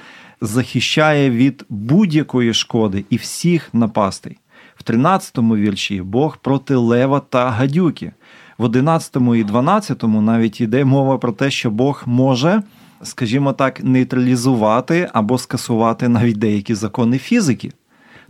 захищає 0.42 1.30
від 1.30 1.66
будь-якої 1.70 2.54
шкоди 2.54 3.06
і 3.10 3.16
всіх 3.16 3.74
напастей. 3.74 4.38
В 4.76 4.84
13-му 4.84 5.56
вірші 5.56 6.02
Бог 6.02 6.38
проти 6.38 6.76
лева 6.76 7.20
та 7.20 7.50
гадюки. 7.50 8.12
В 8.58 8.64
11 8.64 9.16
і 9.36 9.44
12 9.44 10.04
навіть 10.04 10.62
йде 10.62 10.86
мова 10.86 11.18
про 11.18 11.32
те, 11.32 11.52
що 11.52 11.72
Бог 11.72 12.04
може, 12.06 12.64
скажімо 13.04 13.54
так, 13.54 13.84
нейтралізувати 13.84 15.10
або 15.14 15.38
скасувати 15.38 16.08
навіть 16.08 16.38
деякі 16.38 16.76
закони 16.76 17.18
фізики, 17.18 17.72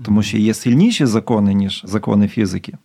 тому 0.06 0.24
що 0.24 0.38
є 0.38 0.54
сильніші 0.54 1.06
закони, 1.06 1.54
ніж 1.54 1.82
закони 1.86 2.28
фізики. 2.28 2.78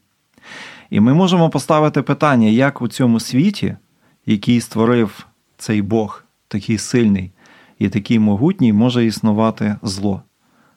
І 0.90 1.00
ми 1.00 1.14
можемо 1.14 1.50
поставити 1.50 2.02
питання, 2.02 2.48
як 2.48 2.82
у 2.82 2.88
цьому 2.88 3.20
світі, 3.20 3.76
який 4.26 4.60
створив 4.60 5.26
цей 5.58 5.82
Бог, 5.82 6.24
такий 6.48 6.78
сильний 6.78 7.32
і 7.78 7.88
такий 7.88 8.18
могутній, 8.18 8.72
може 8.72 9.06
існувати 9.06 9.76
зло. 9.82 10.22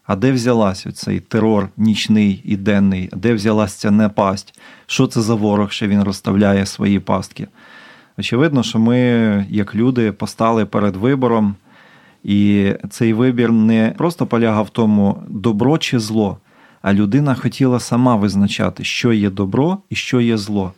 А 0.04 0.16
де 0.16 0.32
взялась 0.32 0.88
цей 0.94 1.20
терор 1.20 1.70
нічний 1.78 2.42
і 2.46 2.58
денний? 2.58 3.10
Де 3.14 3.34
взялась 3.34 3.74
ця 3.74 3.92
непасть? 3.92 4.60
Що 4.86 5.08
це 5.08 5.22
за 5.22 5.34
ворог, 5.34 5.72
що 5.72 5.88
він 5.88 6.04
розставляє 6.04 6.66
свої 6.66 7.00
пастки? 7.00 7.48
Очевидно, 8.20 8.64
що 8.64 8.80
ми, 8.80 8.98
як 9.50 9.76
люди, 9.76 10.12
постали 10.12 10.66
перед 10.66 10.96
вибором, 10.96 11.56
і 12.24 12.72
цей 12.90 13.14
вибір 13.14 13.52
не 13.52 13.94
просто 13.98 14.26
полягав 14.26 14.66
в 14.66 14.70
тому, 14.70 15.24
добро 15.28 15.78
чи 15.78 16.00
зло, 16.00 16.38
а 16.82 16.94
людина 16.94 17.36
хотіла 17.36 17.80
сама 17.80 18.16
визначати, 18.16 18.84
що 18.84 19.14
є 19.14 19.30
добро 19.30 19.78
і 19.90 19.96
що 19.96 20.22
є 20.22 20.38
зло. 20.38 20.74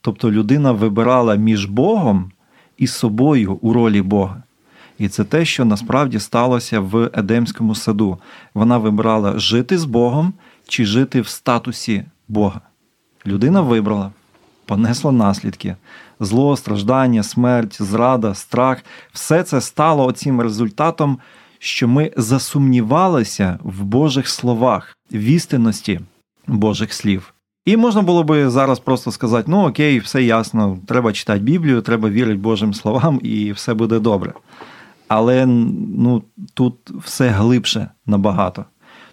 Тобто 0.00 0.30
людина 0.30 0.72
вибирала 0.72 1.34
між 1.34 1.64
Богом 1.64 2.30
і 2.78 2.86
собою 2.86 3.58
у 3.60 3.72
ролі 3.72 4.02
Бога. 4.02 4.42
І 4.98 5.08
це 5.08 5.24
те, 5.24 5.44
що 5.44 5.64
насправді 5.64 6.18
сталося 6.18 6.80
в 6.80 7.10
Едемському 7.14 7.74
саду. 7.74 8.18
Вона 8.54 8.78
вибрала 8.78 9.38
жити 9.38 9.78
з 9.78 9.84
Богом 9.84 10.32
чи 10.68 10.84
жити 10.84 11.20
в 11.20 11.28
статусі 11.28 12.04
Бога. 12.28 12.60
Людина 13.26 13.60
вибрала, 13.60 14.10
понесла 14.66 15.12
наслідки. 15.12 15.76
Зло, 16.20 16.56
страждання, 16.56 17.22
смерть, 17.22 17.82
зрада, 17.82 18.34
страх 18.34 18.84
все 19.12 19.42
це 19.42 19.60
стало 19.60 20.06
оцим 20.06 20.40
результатом, 20.40 21.18
що 21.58 21.88
ми 21.88 22.12
засумнівалися 22.16 23.58
в 23.62 23.84
Божих 23.84 24.28
словах, 24.28 24.96
в 25.12 25.22
істинності 25.22 26.00
Божих 26.46 26.92
слів. 26.92 27.34
І 27.64 27.76
можна 27.76 28.02
було 28.02 28.24
би 28.24 28.50
зараз 28.50 28.78
просто 28.78 29.12
сказати: 29.12 29.50
ну 29.50 29.68
окей, 29.68 29.98
все 29.98 30.22
ясно, 30.22 30.78
треба 30.86 31.12
читати 31.12 31.40
Біблію, 31.40 31.80
треба 31.80 32.10
вірити 32.10 32.38
Божим 32.38 32.74
словам, 32.74 33.20
і 33.22 33.52
все 33.52 33.74
буде 33.74 33.98
добре. 33.98 34.32
Але 35.08 35.46
ну, 35.46 36.22
тут 36.54 36.74
все 37.04 37.28
глибше 37.28 37.88
набагато. 38.06 38.64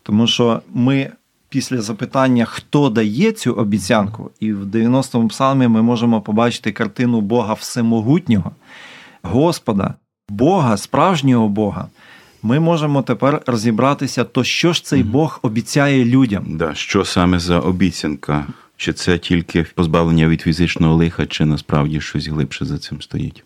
Тому 0.03 0.27
що 0.27 0.61
ми 0.73 1.11
після 1.53 1.81
запитання, 1.81 2.45
хто 2.45 2.89
дає 2.89 3.31
цю 3.31 3.53
обіцянку, 3.53 4.31
і 4.39 4.53
в 4.53 4.65
90-му 4.65 5.27
псалмі 5.27 5.67
ми 5.67 5.81
можемо 5.81 6.21
побачити 6.21 6.71
картину 6.71 7.21
Бога 7.21 7.53
Всемогутнього, 7.53 8.51
Господа, 9.23 9.93
Бога, 10.29 10.77
справжнього 10.77 11.49
Бога, 11.49 11.87
ми 12.43 12.59
можемо 12.59 13.01
тепер 13.01 13.41
розібратися, 13.45 14.23
то 14.23 14.43
що 14.43 14.73
ж 14.73 14.83
цей 14.83 15.03
Бог 15.03 15.39
обіцяє 15.41 16.05
людям. 16.05 16.45
Да, 16.47 16.73
Що 16.73 17.05
саме 17.05 17.39
за 17.39 17.59
обіцянка? 17.59 18.47
Чи 18.77 18.93
це 18.93 19.17
тільки 19.17 19.63
позбавлення 19.63 20.27
від 20.27 20.41
фізичного 20.41 20.95
лиха, 20.95 21.25
чи 21.25 21.45
насправді 21.45 22.01
щось 22.01 22.27
глибше 22.27 22.65
за 22.65 22.77
цим 22.77 23.01
стоїть? 23.01 23.43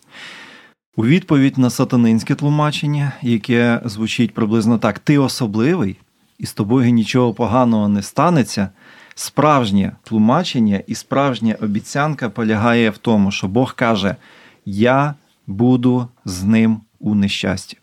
У 0.96 1.06
відповідь 1.06 1.58
на 1.58 1.70
сатанинське 1.70 2.36
тлумачення, 2.36 3.12
яке 3.22 3.82
звучить 3.86 4.34
приблизно 4.34 4.78
так: 4.78 5.00
ти 5.00 5.18
особливий, 5.18 5.96
і 6.38 6.46
з 6.46 6.54
тобою 6.54 6.92
нічого 6.92 7.34
поганого 7.34 7.88
не 7.88 8.02
станеться. 8.02 8.70
Справжнє 9.16 9.92
тлумачення 10.04 10.82
і 10.88 10.96
справжня 10.96 11.56
обіцянка 11.62 12.30
полягає 12.30 12.90
в 12.90 12.98
тому, 12.98 13.32
що 13.32 13.48
Бог 13.48 13.76
каже: 13.76 14.16
Я 14.66 15.16
буду 15.48 16.08
з 16.26 16.44
ним 16.44 16.82
у 17.00 17.16
нещасті. 17.16 17.78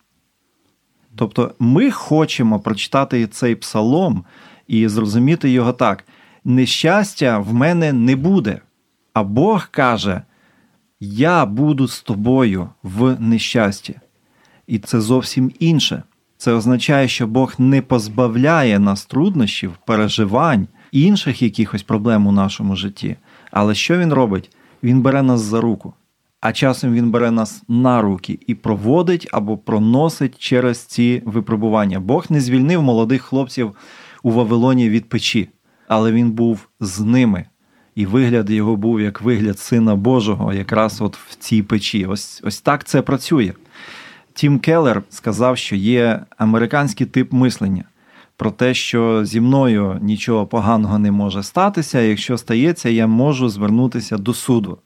Тобто 1.16 1.54
ми 1.58 1.90
хочемо 1.90 2.60
прочитати 2.60 3.26
цей 3.26 3.54
псалом 3.54 4.24
і 4.66 4.88
зрозуміти 4.88 5.50
його 5.50 5.72
так: 5.72 6.04
нещастя 6.44 7.38
в 7.38 7.54
мене 7.54 7.92
не 7.92 8.16
буде. 8.16 8.60
А 9.12 9.22
Бог 9.22 9.68
каже: 9.70 10.22
Я 11.00 11.46
буду 11.46 11.88
з 11.88 12.02
тобою 12.02 12.68
в 12.82 13.20
нещасті. 13.20 13.94
І 14.66 14.78
це 14.78 15.00
зовсім 15.00 15.52
інше. 15.58 16.02
Це 16.44 16.52
означає, 16.52 17.08
що 17.08 17.26
Бог 17.26 17.54
не 17.58 17.82
позбавляє 17.82 18.78
нас 18.78 19.06
труднощів, 19.06 19.72
переживань, 19.86 20.68
інших 20.92 21.42
якихось 21.42 21.82
проблем 21.82 22.26
у 22.26 22.32
нашому 22.32 22.76
житті. 22.76 23.16
Але 23.50 23.74
що 23.74 23.98
він 23.98 24.12
робить? 24.12 24.50
Він 24.82 25.02
бере 25.02 25.22
нас 25.22 25.40
за 25.40 25.60
руку 25.60 25.94
а 26.44 26.52
часом 26.52 26.94
він 26.94 27.10
бере 27.10 27.30
нас 27.30 27.62
на 27.68 28.02
руки 28.02 28.38
і 28.46 28.54
проводить 28.54 29.28
або 29.32 29.56
проносить 29.58 30.38
через 30.38 30.78
ці 30.78 31.22
випробування. 31.24 32.00
Бог 32.00 32.26
не 32.28 32.40
звільнив 32.40 32.82
молодих 32.82 33.22
хлопців 33.22 33.72
у 34.22 34.30
Вавилоні 34.30 34.88
від 34.88 35.08
печі, 35.08 35.48
але 35.88 36.12
він 36.12 36.30
був 36.30 36.68
з 36.80 37.00
ними. 37.00 37.44
І 37.94 38.06
вигляд 38.06 38.50
його 38.50 38.76
був 38.76 39.00
як 39.00 39.22
вигляд 39.22 39.58
Сина 39.58 39.96
Божого, 39.96 40.52
якраз 40.52 41.00
от 41.00 41.16
в 41.16 41.34
цій 41.34 41.62
печі. 41.62 42.06
Ось 42.06 42.40
ось 42.44 42.60
так 42.60 42.84
це 42.84 43.02
працює. 43.02 43.52
Тім 44.34 44.58
Келлер 44.58 45.02
сказав, 45.10 45.58
що 45.58 45.76
є 45.76 46.20
американський 46.38 47.06
тип 47.06 47.32
мислення 47.32 47.84
про 48.36 48.50
те, 48.50 48.74
що 48.74 49.24
зі 49.24 49.40
мною 49.40 49.98
нічого 50.02 50.46
поганого 50.46 50.98
не 50.98 51.10
може 51.10 51.42
статися. 51.42 52.00
Якщо 52.00 52.38
стається, 52.38 52.88
я 52.88 53.06
можу 53.06 53.48
звернутися 53.48 54.16
до 54.16 54.34
суду. 54.34 54.78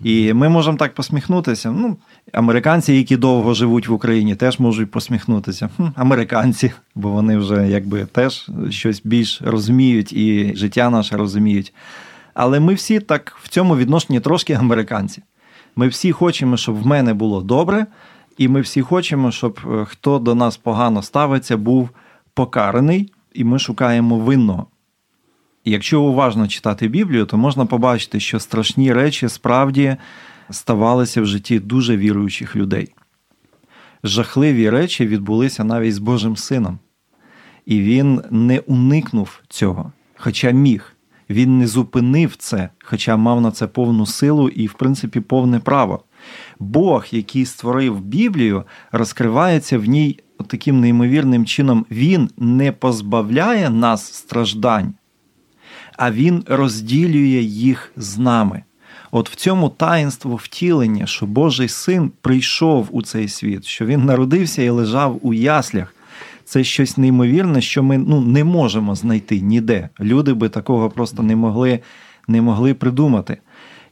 І 0.00 0.32
ми 0.32 0.48
можемо 0.48 0.76
так 0.76 0.94
посміхнутися. 0.94 1.70
Ну, 1.70 1.96
Американці, 2.32 2.92
які 2.92 3.16
довго 3.16 3.54
живуть 3.54 3.88
в 3.88 3.92
Україні, 3.92 4.34
теж 4.34 4.58
можуть 4.58 4.90
посміхнутися. 4.90 5.70
Хм, 5.76 5.86
Американці, 5.94 6.72
бо 6.94 7.10
вони 7.10 7.36
вже 7.36 7.68
якби 7.68 8.04
теж 8.04 8.50
щось 8.70 9.00
більш 9.04 9.42
розуміють 9.42 10.12
і 10.12 10.52
життя 10.56 10.90
наше 10.90 11.16
розуміють. 11.16 11.74
Але 12.34 12.60
ми 12.60 12.74
всі 12.74 13.00
так 13.00 13.36
в 13.42 13.48
цьому 13.48 13.76
відношенні 13.76 14.20
трошки 14.20 14.52
американці. 14.52 15.22
Ми 15.76 15.88
всі 15.88 16.12
хочемо, 16.12 16.56
щоб 16.56 16.82
в 16.82 16.86
мене 16.86 17.14
було 17.14 17.40
добре, 17.40 17.86
і 18.38 18.48
ми 18.48 18.60
всі 18.60 18.82
хочемо, 18.82 19.30
щоб 19.30 19.60
е, 19.66 19.84
хто 19.84 20.18
до 20.18 20.34
нас 20.34 20.56
погано 20.56 21.02
ставиться, 21.02 21.56
був 21.56 21.90
покараний, 22.34 23.12
і 23.32 23.44
ми 23.44 23.58
шукаємо 23.58 24.18
винного. 24.18 24.66
Якщо 25.64 26.02
уважно 26.02 26.48
читати 26.48 26.88
Біблію, 26.88 27.26
то 27.26 27.36
можна 27.36 27.66
побачити, 27.66 28.20
що 28.20 28.40
страшні 28.40 28.92
речі 28.92 29.28
справді 29.28 29.96
ставалися 30.50 31.22
в 31.22 31.26
житті 31.26 31.58
дуже 31.58 31.96
віруючих 31.96 32.56
людей. 32.56 32.94
Жахливі 34.04 34.70
речі 34.70 35.06
відбулися 35.06 35.64
навіть 35.64 35.94
з 35.94 35.98
Божим 35.98 36.36
Сином. 36.36 36.78
І 37.66 37.80
він 37.80 38.22
не 38.30 38.58
уникнув 38.58 39.40
цього, 39.48 39.92
хоча 40.16 40.50
міг. 40.50 40.90
Він 41.30 41.58
не 41.58 41.66
зупинив 41.66 42.36
це, 42.36 42.68
хоча 42.84 43.16
мав 43.16 43.40
на 43.40 43.50
це 43.50 43.66
повну 43.66 44.06
силу 44.06 44.48
і, 44.48 44.66
в 44.66 44.72
принципі, 44.72 45.20
повне 45.20 45.60
право. 45.60 46.04
Бог, 46.58 47.06
який 47.10 47.46
створив 47.46 48.00
Біблію, 48.00 48.64
розкривається 48.92 49.78
в 49.78 49.84
ній 49.84 50.20
таким 50.46 50.80
неймовірним 50.80 51.46
чином. 51.46 51.86
Він 51.90 52.30
не 52.36 52.72
позбавляє 52.72 53.70
нас 53.70 54.14
страждань 54.14 54.94
а 55.96 56.10
Він 56.10 56.44
розділює 56.46 57.40
їх 57.42 57.92
з 57.96 58.18
нами. 58.18 58.62
От 59.10 59.30
в 59.30 59.34
цьому 59.34 59.68
таїнство 59.68 60.36
втілення, 60.36 61.06
що 61.06 61.26
Божий 61.26 61.68
син 61.68 62.12
прийшов 62.20 62.88
у 62.90 63.02
цей 63.02 63.28
світ, 63.28 63.64
що 63.64 63.86
він 63.86 64.04
народився 64.04 64.62
і 64.62 64.70
лежав 64.70 65.18
у 65.22 65.34
яслях. 65.34 65.94
Це 66.44 66.64
щось 66.64 66.96
неймовірне, 66.96 67.60
що 67.60 67.82
ми 67.82 67.98
ну, 67.98 68.20
не 68.20 68.44
можемо 68.44 68.94
знайти 68.94 69.40
ніде. 69.40 69.88
Люди 70.00 70.34
би 70.34 70.48
такого 70.48 70.90
просто 70.90 71.22
не 71.22 71.36
могли 71.36 71.80
не 72.28 72.42
могли 72.42 72.74
придумати. 72.74 73.38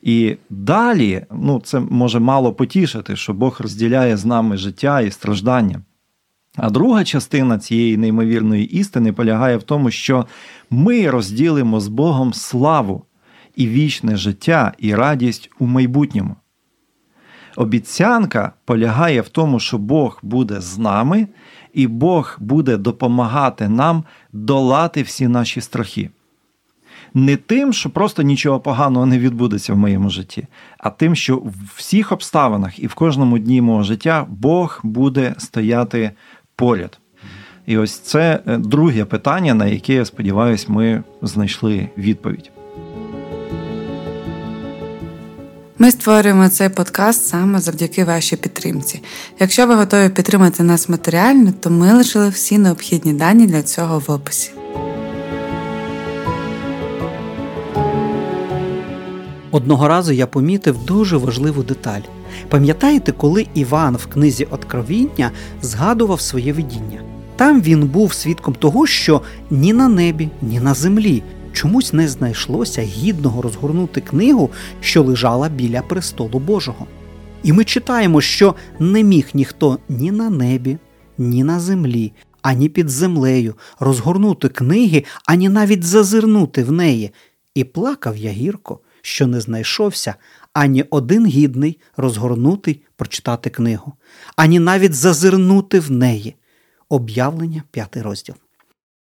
І 0.03 0.37
далі, 0.51 1.27
ну, 1.33 1.61
це 1.65 1.81
може 1.81 2.19
мало 2.19 2.53
потішити, 2.53 3.17
що 3.17 3.35
Бог 3.35 3.57
розділяє 3.61 4.17
з 4.17 4.25
нами 4.25 4.57
життя 4.57 5.01
і 5.01 5.11
страждання. 5.11 5.83
А 6.57 6.71
друга 6.71 7.05
частина 7.05 7.59
цієї 7.59 7.97
неймовірної 7.97 8.65
істини 8.65 9.13
полягає 9.13 9.57
в 9.57 9.63
тому, 9.63 9.91
що 9.91 10.27
ми 10.71 11.11
розділимо 11.11 11.81
з 11.81 11.89
Богом 11.89 12.33
славу 12.33 13.05
і 13.57 13.69
вічне 13.69 14.17
життя 14.17 14.73
і 14.79 14.95
радість 14.95 15.51
у 15.59 15.67
майбутньому. 15.67 16.37
Обіцянка 17.57 18.53
полягає 18.65 19.21
в 19.21 19.29
тому, 19.29 19.61
що 19.61 19.79
Бог 19.79 20.19
буде 20.23 20.61
з 20.61 20.79
нами, 20.79 21.29
і 21.75 21.87
Бог 21.87 22.37
буде 22.41 22.77
допомагати 22.77 23.69
нам 23.69 24.05
долати 24.33 25.03
всі 25.03 25.29
наші 25.29 25.61
страхи. 25.61 26.11
Не 27.15 27.37
тим, 27.37 27.73
що 27.73 27.91
просто 27.91 28.23
нічого 28.23 28.61
поганого 28.61 29.07
не 29.07 29.19
відбудеться 29.19 29.73
в 29.73 29.77
моєму 29.77 30.11
житті, 30.11 30.47
а 30.79 30.91
тим, 30.91 31.15
що 31.15 31.37
в 31.37 31.55
всіх 31.77 32.13
обставинах 32.13 32.79
і 32.79 32.87
в 32.87 32.95
кожному 32.95 33.39
дні 33.39 33.61
мого 33.61 33.83
життя 33.83 34.27
Бог 34.29 34.81
буде 34.83 35.35
стояти 35.39 36.11
поряд. 36.57 36.99
І 37.67 37.79
ось 37.79 37.99
це 37.99 38.41
е, 38.47 38.57
друге 38.59 39.05
питання, 39.05 39.55
на 39.55 39.67
яке 39.67 39.95
я 39.95 40.05
сподіваюся, 40.05 40.67
ми 40.69 41.03
знайшли 41.23 41.89
відповідь. 41.99 42.51
Ми 45.79 45.91
створюємо 45.91 46.49
цей 46.49 46.69
подкаст 46.69 47.27
саме 47.27 47.61
завдяки 47.61 48.05
вашій 48.05 48.37
підтримці. 48.37 49.03
Якщо 49.41 49.67
ви 49.67 49.75
готові 49.75 50.09
підтримати 50.09 50.63
нас 50.63 50.89
матеріально, 50.89 51.53
то 51.61 51.71
ми 51.71 51.93
лишили 51.93 52.29
всі 52.29 52.59
необхідні 52.59 53.13
дані 53.13 53.47
для 53.47 53.63
цього 53.63 53.99
в 53.99 54.11
описі. 54.11 54.53
Одного 59.53 59.89
разу 59.89 60.13
я 60.13 60.27
помітив 60.27 60.85
дуже 60.85 61.17
важливу 61.17 61.63
деталь. 61.63 62.01
Пам'ятаєте, 62.49 63.13
коли 63.13 63.47
Іван 63.55 63.97
в 63.97 64.07
книзі 64.07 64.45
Откровіння 64.51 65.31
згадував 65.63 66.21
своє 66.21 66.53
видіння? 66.53 67.03
Там 67.37 67.63
він 67.63 67.83
був 67.83 68.13
свідком 68.13 68.55
того, 68.55 68.87
що 68.87 69.23
ні 69.51 69.73
на 69.73 69.89
небі, 69.89 70.29
ні 70.43 70.61
на 70.61 70.75
землі 70.75 71.23
чомусь 71.53 71.93
не 71.93 72.09
знайшлося 72.09 72.83
гідного 72.83 73.43
розгорнути 73.43 74.01
книгу, 74.01 74.51
що 74.81 75.03
лежала 75.03 75.49
біля 75.49 75.83
престолу 75.83 76.39
Божого. 76.39 76.87
І 77.43 77.53
ми 77.53 77.65
читаємо, 77.65 78.21
що 78.21 78.55
не 78.79 79.03
міг 79.03 79.29
ніхто 79.35 79.79
ні 79.89 80.11
на 80.11 80.31
небі, 80.31 80.79
ні 81.19 81.45
на 81.45 81.61
землі, 81.61 82.13
ані 82.43 82.69
під 82.69 82.89
землею 82.89 83.55
розгорнути 83.81 84.49
книги, 84.49 85.05
ані 85.27 85.49
навіть 85.49 85.85
зазирнути 85.85 86.65
в 86.65 86.73
неї. 86.73 87.11
І 87.55 87.65
плакав 87.65 88.17
я 88.17 88.31
гірко, 88.31 88.81
що 89.03 89.27
не 89.27 89.41
знайшовся 89.41 90.15
ані 90.53 90.85
один 90.91 91.27
гідний 91.27 91.81
розгорнути, 91.97 92.81
прочитати 92.97 93.51
книгу, 93.51 93.93
ані 94.37 94.59
навіть 94.59 94.95
зазирнути 94.95 95.81
в 95.81 95.91
неї. 95.91 96.35
Об'явлення 96.89 97.63
п'ятий 97.71 98.03
розділ. 98.03 98.35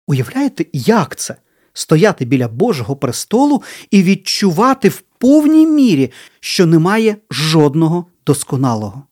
Уявляєте, 0.07 0.67
як 0.73 1.17
це? 1.17 1.37
Стояти 1.73 2.25
біля 2.25 2.49
Божого 2.49 2.97
престолу 2.97 3.63
і 3.91 4.03
відчувати 4.03 4.89
в 4.89 5.01
повній 5.01 5.67
мірі, 5.67 6.13
що 6.41 6.67
немає 6.67 7.17
жодного 7.31 8.07
досконалого. 8.27 9.03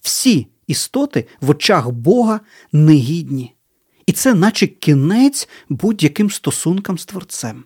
Всі 0.00 0.46
істоти 0.66 1.26
в 1.40 1.50
очах 1.50 1.90
Бога 1.90 2.40
негідні. 2.72 3.54
І 4.06 4.12
це, 4.12 4.34
наче 4.34 4.66
кінець 4.66 5.48
будь-яким 5.68 6.30
стосункам 6.30 6.98
з 6.98 7.06
Творцем. 7.06 7.64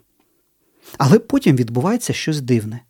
Але 0.99 1.19
потім 1.19 1.57
відбувається 1.57 2.13
щось 2.13 2.41
дивне. 2.41 2.81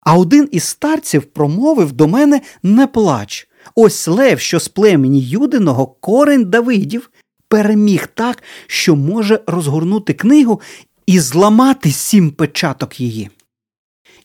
А 0.00 0.16
один 0.16 0.48
із 0.52 0.64
старців 0.64 1.22
промовив 1.22 1.92
до 1.92 2.08
мене 2.08 2.40
не 2.62 2.86
плач. 2.86 3.48
Ось 3.74 4.08
лев, 4.08 4.40
що 4.40 4.60
з 4.60 4.68
племені 4.68 5.20
Юдиного 5.20 5.86
корень 5.86 6.44
Давидів, 6.44 7.10
переміг 7.48 8.06
так, 8.06 8.42
що 8.66 8.96
може 8.96 9.40
розгорнути 9.46 10.12
книгу 10.12 10.60
і 11.06 11.20
зламати 11.20 11.90
сім 11.92 12.30
печаток 12.30 13.00
її. 13.00 13.30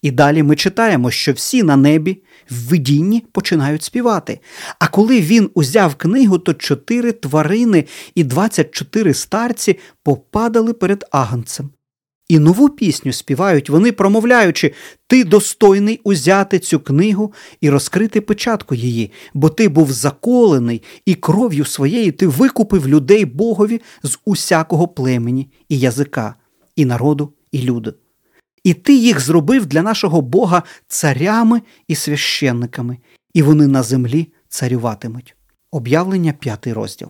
І 0.01 0.11
далі 0.11 0.43
ми 0.43 0.55
читаємо, 0.55 1.11
що 1.11 1.33
всі 1.33 1.63
на 1.63 1.75
небі 1.75 2.23
в 2.49 2.67
видінні 2.69 3.25
починають 3.31 3.83
співати. 3.83 4.39
А 4.79 4.87
коли 4.87 5.21
він 5.21 5.49
узяв 5.53 5.95
книгу, 5.95 6.37
то 6.37 6.53
чотири 6.53 7.11
тварини 7.11 7.85
і 8.15 8.23
двадцять 8.23 8.71
чотири 8.71 9.13
старці 9.13 9.79
попадали 10.03 10.73
перед 10.73 11.05
агнцем. 11.11 11.69
І 12.29 12.39
нову 12.39 12.69
пісню 12.69 13.13
співають 13.13 13.69
вони, 13.69 13.91
промовляючи 13.91 14.73
Ти 15.07 15.23
достойний 15.23 16.01
узяти 16.03 16.59
цю 16.59 16.79
книгу 16.79 17.33
і 17.61 17.69
розкрити 17.69 18.21
печатку 18.21 18.75
її, 18.75 19.11
бо 19.33 19.49
ти 19.49 19.69
був 19.69 19.91
заколений, 19.91 20.81
і 21.05 21.15
кров'ю 21.15 21.65
своєю 21.65 22.11
ти 22.11 22.27
викупив 22.27 22.87
людей 22.87 23.25
Богові 23.25 23.81
з 24.03 24.17
усякого 24.25 24.87
племені 24.87 25.51
і 25.69 25.79
язика, 25.79 26.35
і 26.75 26.85
народу, 26.85 27.33
і 27.51 27.61
люду. 27.61 27.93
І 28.63 28.73
ти 28.73 28.95
їх 28.95 29.19
зробив 29.19 29.65
для 29.65 29.81
нашого 29.81 30.21
Бога 30.21 30.63
царями 30.87 31.61
і 31.87 31.95
священниками, 31.95 32.97
і 33.33 33.41
вони 33.41 33.67
на 33.67 33.83
землі 33.83 34.27
царюватимуть. 34.49 35.35
Об'явлення 35.71 36.33
п'ятий 36.33 36.73
розділ. 36.73 37.09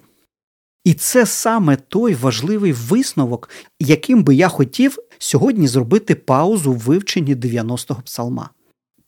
І 0.83 0.93
це 0.93 1.25
саме 1.25 1.75
той 1.75 2.15
важливий 2.15 2.71
висновок, 2.73 3.49
яким 3.79 4.23
би 4.23 4.35
я 4.35 4.47
хотів 4.47 4.97
сьогодні 5.17 5.67
зробити 5.67 6.15
паузу 6.15 6.73
в 6.73 6.77
вивченні 6.77 7.35
90-го 7.35 8.01
псалма. 8.01 8.49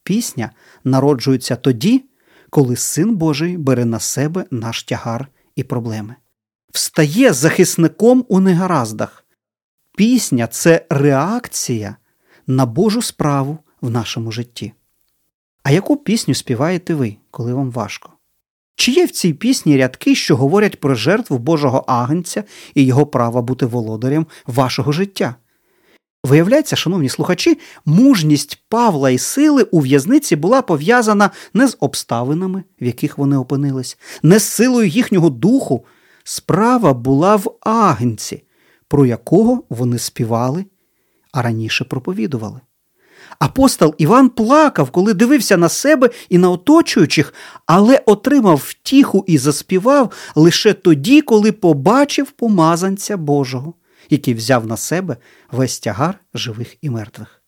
Пісня 0.04 0.52
народжується 0.84 1.56
тоді, 1.56 2.04
коли 2.50 2.76
Син 2.76 3.16
Божий 3.16 3.58
бере 3.58 3.86
на 3.86 4.00
себе 4.00 4.46
наш 4.52 4.84
тягар 4.84 5.28
і 5.56 5.64
проблеми. 5.64 6.16
Встає 6.72 7.34
захисником 7.34 8.26
у 8.28 8.40
негараздах. 8.40 9.26
Пісня 9.98 10.48
це 10.48 10.86
реакція 10.90 11.96
на 12.48 12.66
Божу 12.66 13.02
справу 13.02 13.58
в 13.82 13.90
нашому 13.90 14.32
житті. 14.32 14.74
А 15.64 15.72
яку 15.72 15.98
пісню 15.98 16.34
співаєте 16.34 16.94
ви, 16.94 17.18
коли 17.32 17.54
вам 17.54 17.72
важко? 17.72 18.11
Чи 18.82 18.91
є 18.91 19.06
в 19.06 19.12
цій 19.12 19.34
пісні 19.34 19.78
рядки, 19.78 20.15
що 20.15 20.36
говорять 20.36 20.80
про 20.80 20.96
жертву 20.96 21.38
Божого 21.38 21.84
агнця 21.88 22.44
і 22.76 22.86
його 22.86 23.06
право 23.06 23.41
бути 23.41 23.65
володарем 23.65 24.28
вашого 24.48 24.91
життя? 24.91 25.36
Виявляється, 26.24 26.76
шановні 26.76 27.10
слухачі, 27.10 27.60
мужність 27.86 28.63
Павла 28.70 29.10
і 29.10 29.17
сили 29.17 29.63
у 29.63 29.80
в'язниці 29.80 30.36
була 30.36 30.62
пов'язана 30.62 31.30
не 31.54 31.67
з 31.67 31.78
обставинами, 31.80 32.63
в 32.82 32.86
яких 32.86 33.17
вони 33.17 33.38
опинились, 33.38 33.98
не 34.24 34.39
з 34.39 34.44
силою 34.44 34.88
їхнього 34.88 35.30
духу. 35.30 35.86
Справа 36.24 36.94
була 36.94 37.36
в 37.36 37.58
агнці, 37.60 38.44
про 38.88 39.06
якого 39.06 39.63
вони 39.70 40.00
співали, 40.00 40.65
а 41.32 41.41
раніше 41.41 41.84
проповідували. 41.84 42.60
Апостол 43.39 43.96
Іван 43.98 44.30
плакав, 44.30 44.91
коли 44.91 45.13
дивився 45.13 45.58
на 45.58 45.70
себе 45.70 46.10
і 46.30 46.38
на 46.38 46.50
оточуючих, 46.50 47.34
але 47.65 48.04
отримав 48.06 48.62
втіху 48.65 49.26
і 49.28 49.38
заспівав 49.38 50.12
лише 50.36 50.74
тоді, 50.74 51.22
коли 51.22 51.52
побачив 51.52 52.32
помазанця 52.32 53.17
Божого, 53.17 53.74
який 54.10 54.34
взяв 54.34 54.67
на 54.67 54.78
себе 54.78 55.17
весь 55.52 55.80
тягар 55.80 56.20
живих 56.34 56.76
і 56.82 56.89
мертвих. 56.89 57.41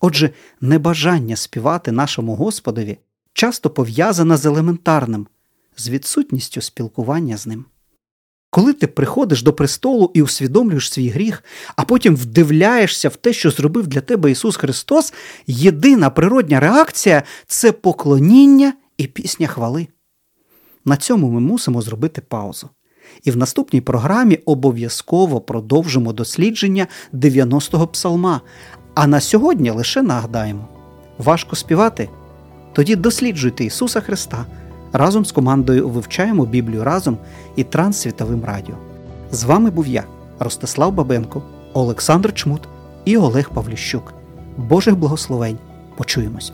Отже, 0.00 0.30
небажання 0.60 1.36
співати 1.36 1.92
нашому 1.92 2.34
Господові 2.34 2.98
часто 3.32 3.70
пов'язане 3.70 4.36
з 4.36 4.46
елементарним, 4.46 5.26
з 5.76 5.88
відсутністю 5.88 6.60
спілкування 6.60 7.36
з 7.36 7.46
ним. 7.46 7.64
Коли 8.54 8.72
ти 8.72 8.86
приходиш 8.86 9.42
до 9.42 9.52
престолу 9.52 10.10
і 10.14 10.22
усвідомлюєш 10.22 10.92
свій 10.92 11.08
гріх, 11.08 11.44
а 11.76 11.84
потім 11.84 12.16
вдивляєшся 12.16 13.08
в 13.08 13.16
те, 13.16 13.32
що 13.32 13.50
зробив 13.50 13.86
для 13.86 14.00
тебе 14.00 14.30
Ісус 14.30 14.56
Христос, 14.56 15.14
єдина 15.46 16.10
природня 16.10 16.60
реакція 16.60 17.22
це 17.46 17.72
поклоніння 17.72 18.72
і 18.98 19.06
пісня 19.06 19.46
хвали. 19.46 19.86
На 20.84 20.96
цьому 20.96 21.30
ми 21.30 21.40
мусимо 21.40 21.82
зробити 21.82 22.20
паузу. 22.20 22.68
І 23.24 23.30
в 23.30 23.36
наступній 23.36 23.80
програмі 23.80 24.36
обов'язково 24.36 25.40
продовжимо 25.40 26.12
дослідження 26.12 26.86
90-го 27.12 27.86
псалма. 27.86 28.40
А 28.94 29.06
на 29.06 29.20
сьогодні 29.20 29.70
лише 29.70 30.02
нагадаємо: 30.02 30.68
важко 31.18 31.56
співати? 31.56 32.08
Тоді 32.72 32.96
досліджуйте 32.96 33.64
Ісуса 33.64 34.00
Христа. 34.00 34.46
Разом 34.92 35.24
з 35.24 35.32
командою 35.32 35.88
вивчаємо 35.88 36.46
Біблію 36.46 36.84
разом 36.84 37.16
і 37.56 37.64
Транссвітовим 37.64 38.44
радіо. 38.44 38.74
З 39.30 39.44
вами 39.44 39.70
був 39.70 39.86
я, 39.86 40.04
Ростислав 40.38 40.92
Бабенко, 40.92 41.42
Олександр 41.72 42.34
Чмут 42.34 42.68
і 43.04 43.16
Олег 43.16 43.50
Павліщук. 43.50 44.14
Божих 44.56 44.96
благословень! 44.96 45.58
Почуємось! 45.96 46.52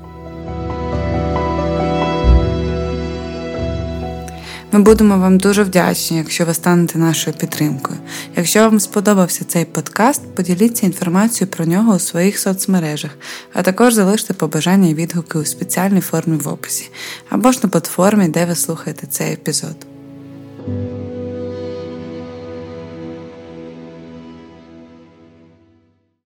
Ми 4.73 4.81
будемо 4.81 5.19
вам 5.19 5.39
дуже 5.39 5.63
вдячні, 5.63 6.17
якщо 6.17 6.45
ви 6.45 6.55
станете 6.55 6.99
нашою 6.99 7.37
підтримкою. 7.37 7.99
Якщо 8.37 8.61
вам 8.61 8.81
сподобався 8.81 9.45
цей 9.45 9.65
подкаст, 9.65 10.35
поділіться 10.35 10.87
інформацією 10.87 11.53
про 11.53 11.65
нього 11.65 11.95
у 11.95 11.99
своїх 11.99 12.39
соцмережах, 12.39 13.11
а 13.53 13.63
також 13.63 13.95
залиште 13.95 14.35
побажання 14.35 14.89
і 14.89 14.95
відгуки 14.95 15.39
у 15.39 15.45
спеціальній 15.45 16.01
формі 16.01 16.37
в 16.37 16.49
описі 16.49 16.91
або 17.31 17.53
ж 17.53 17.61
на 17.63 17.69
платформі, 17.69 18.29
де 18.29 18.47
ви 18.47 18.55
слухаєте 18.55 19.07
цей 19.07 19.33
епізод. 19.33 19.77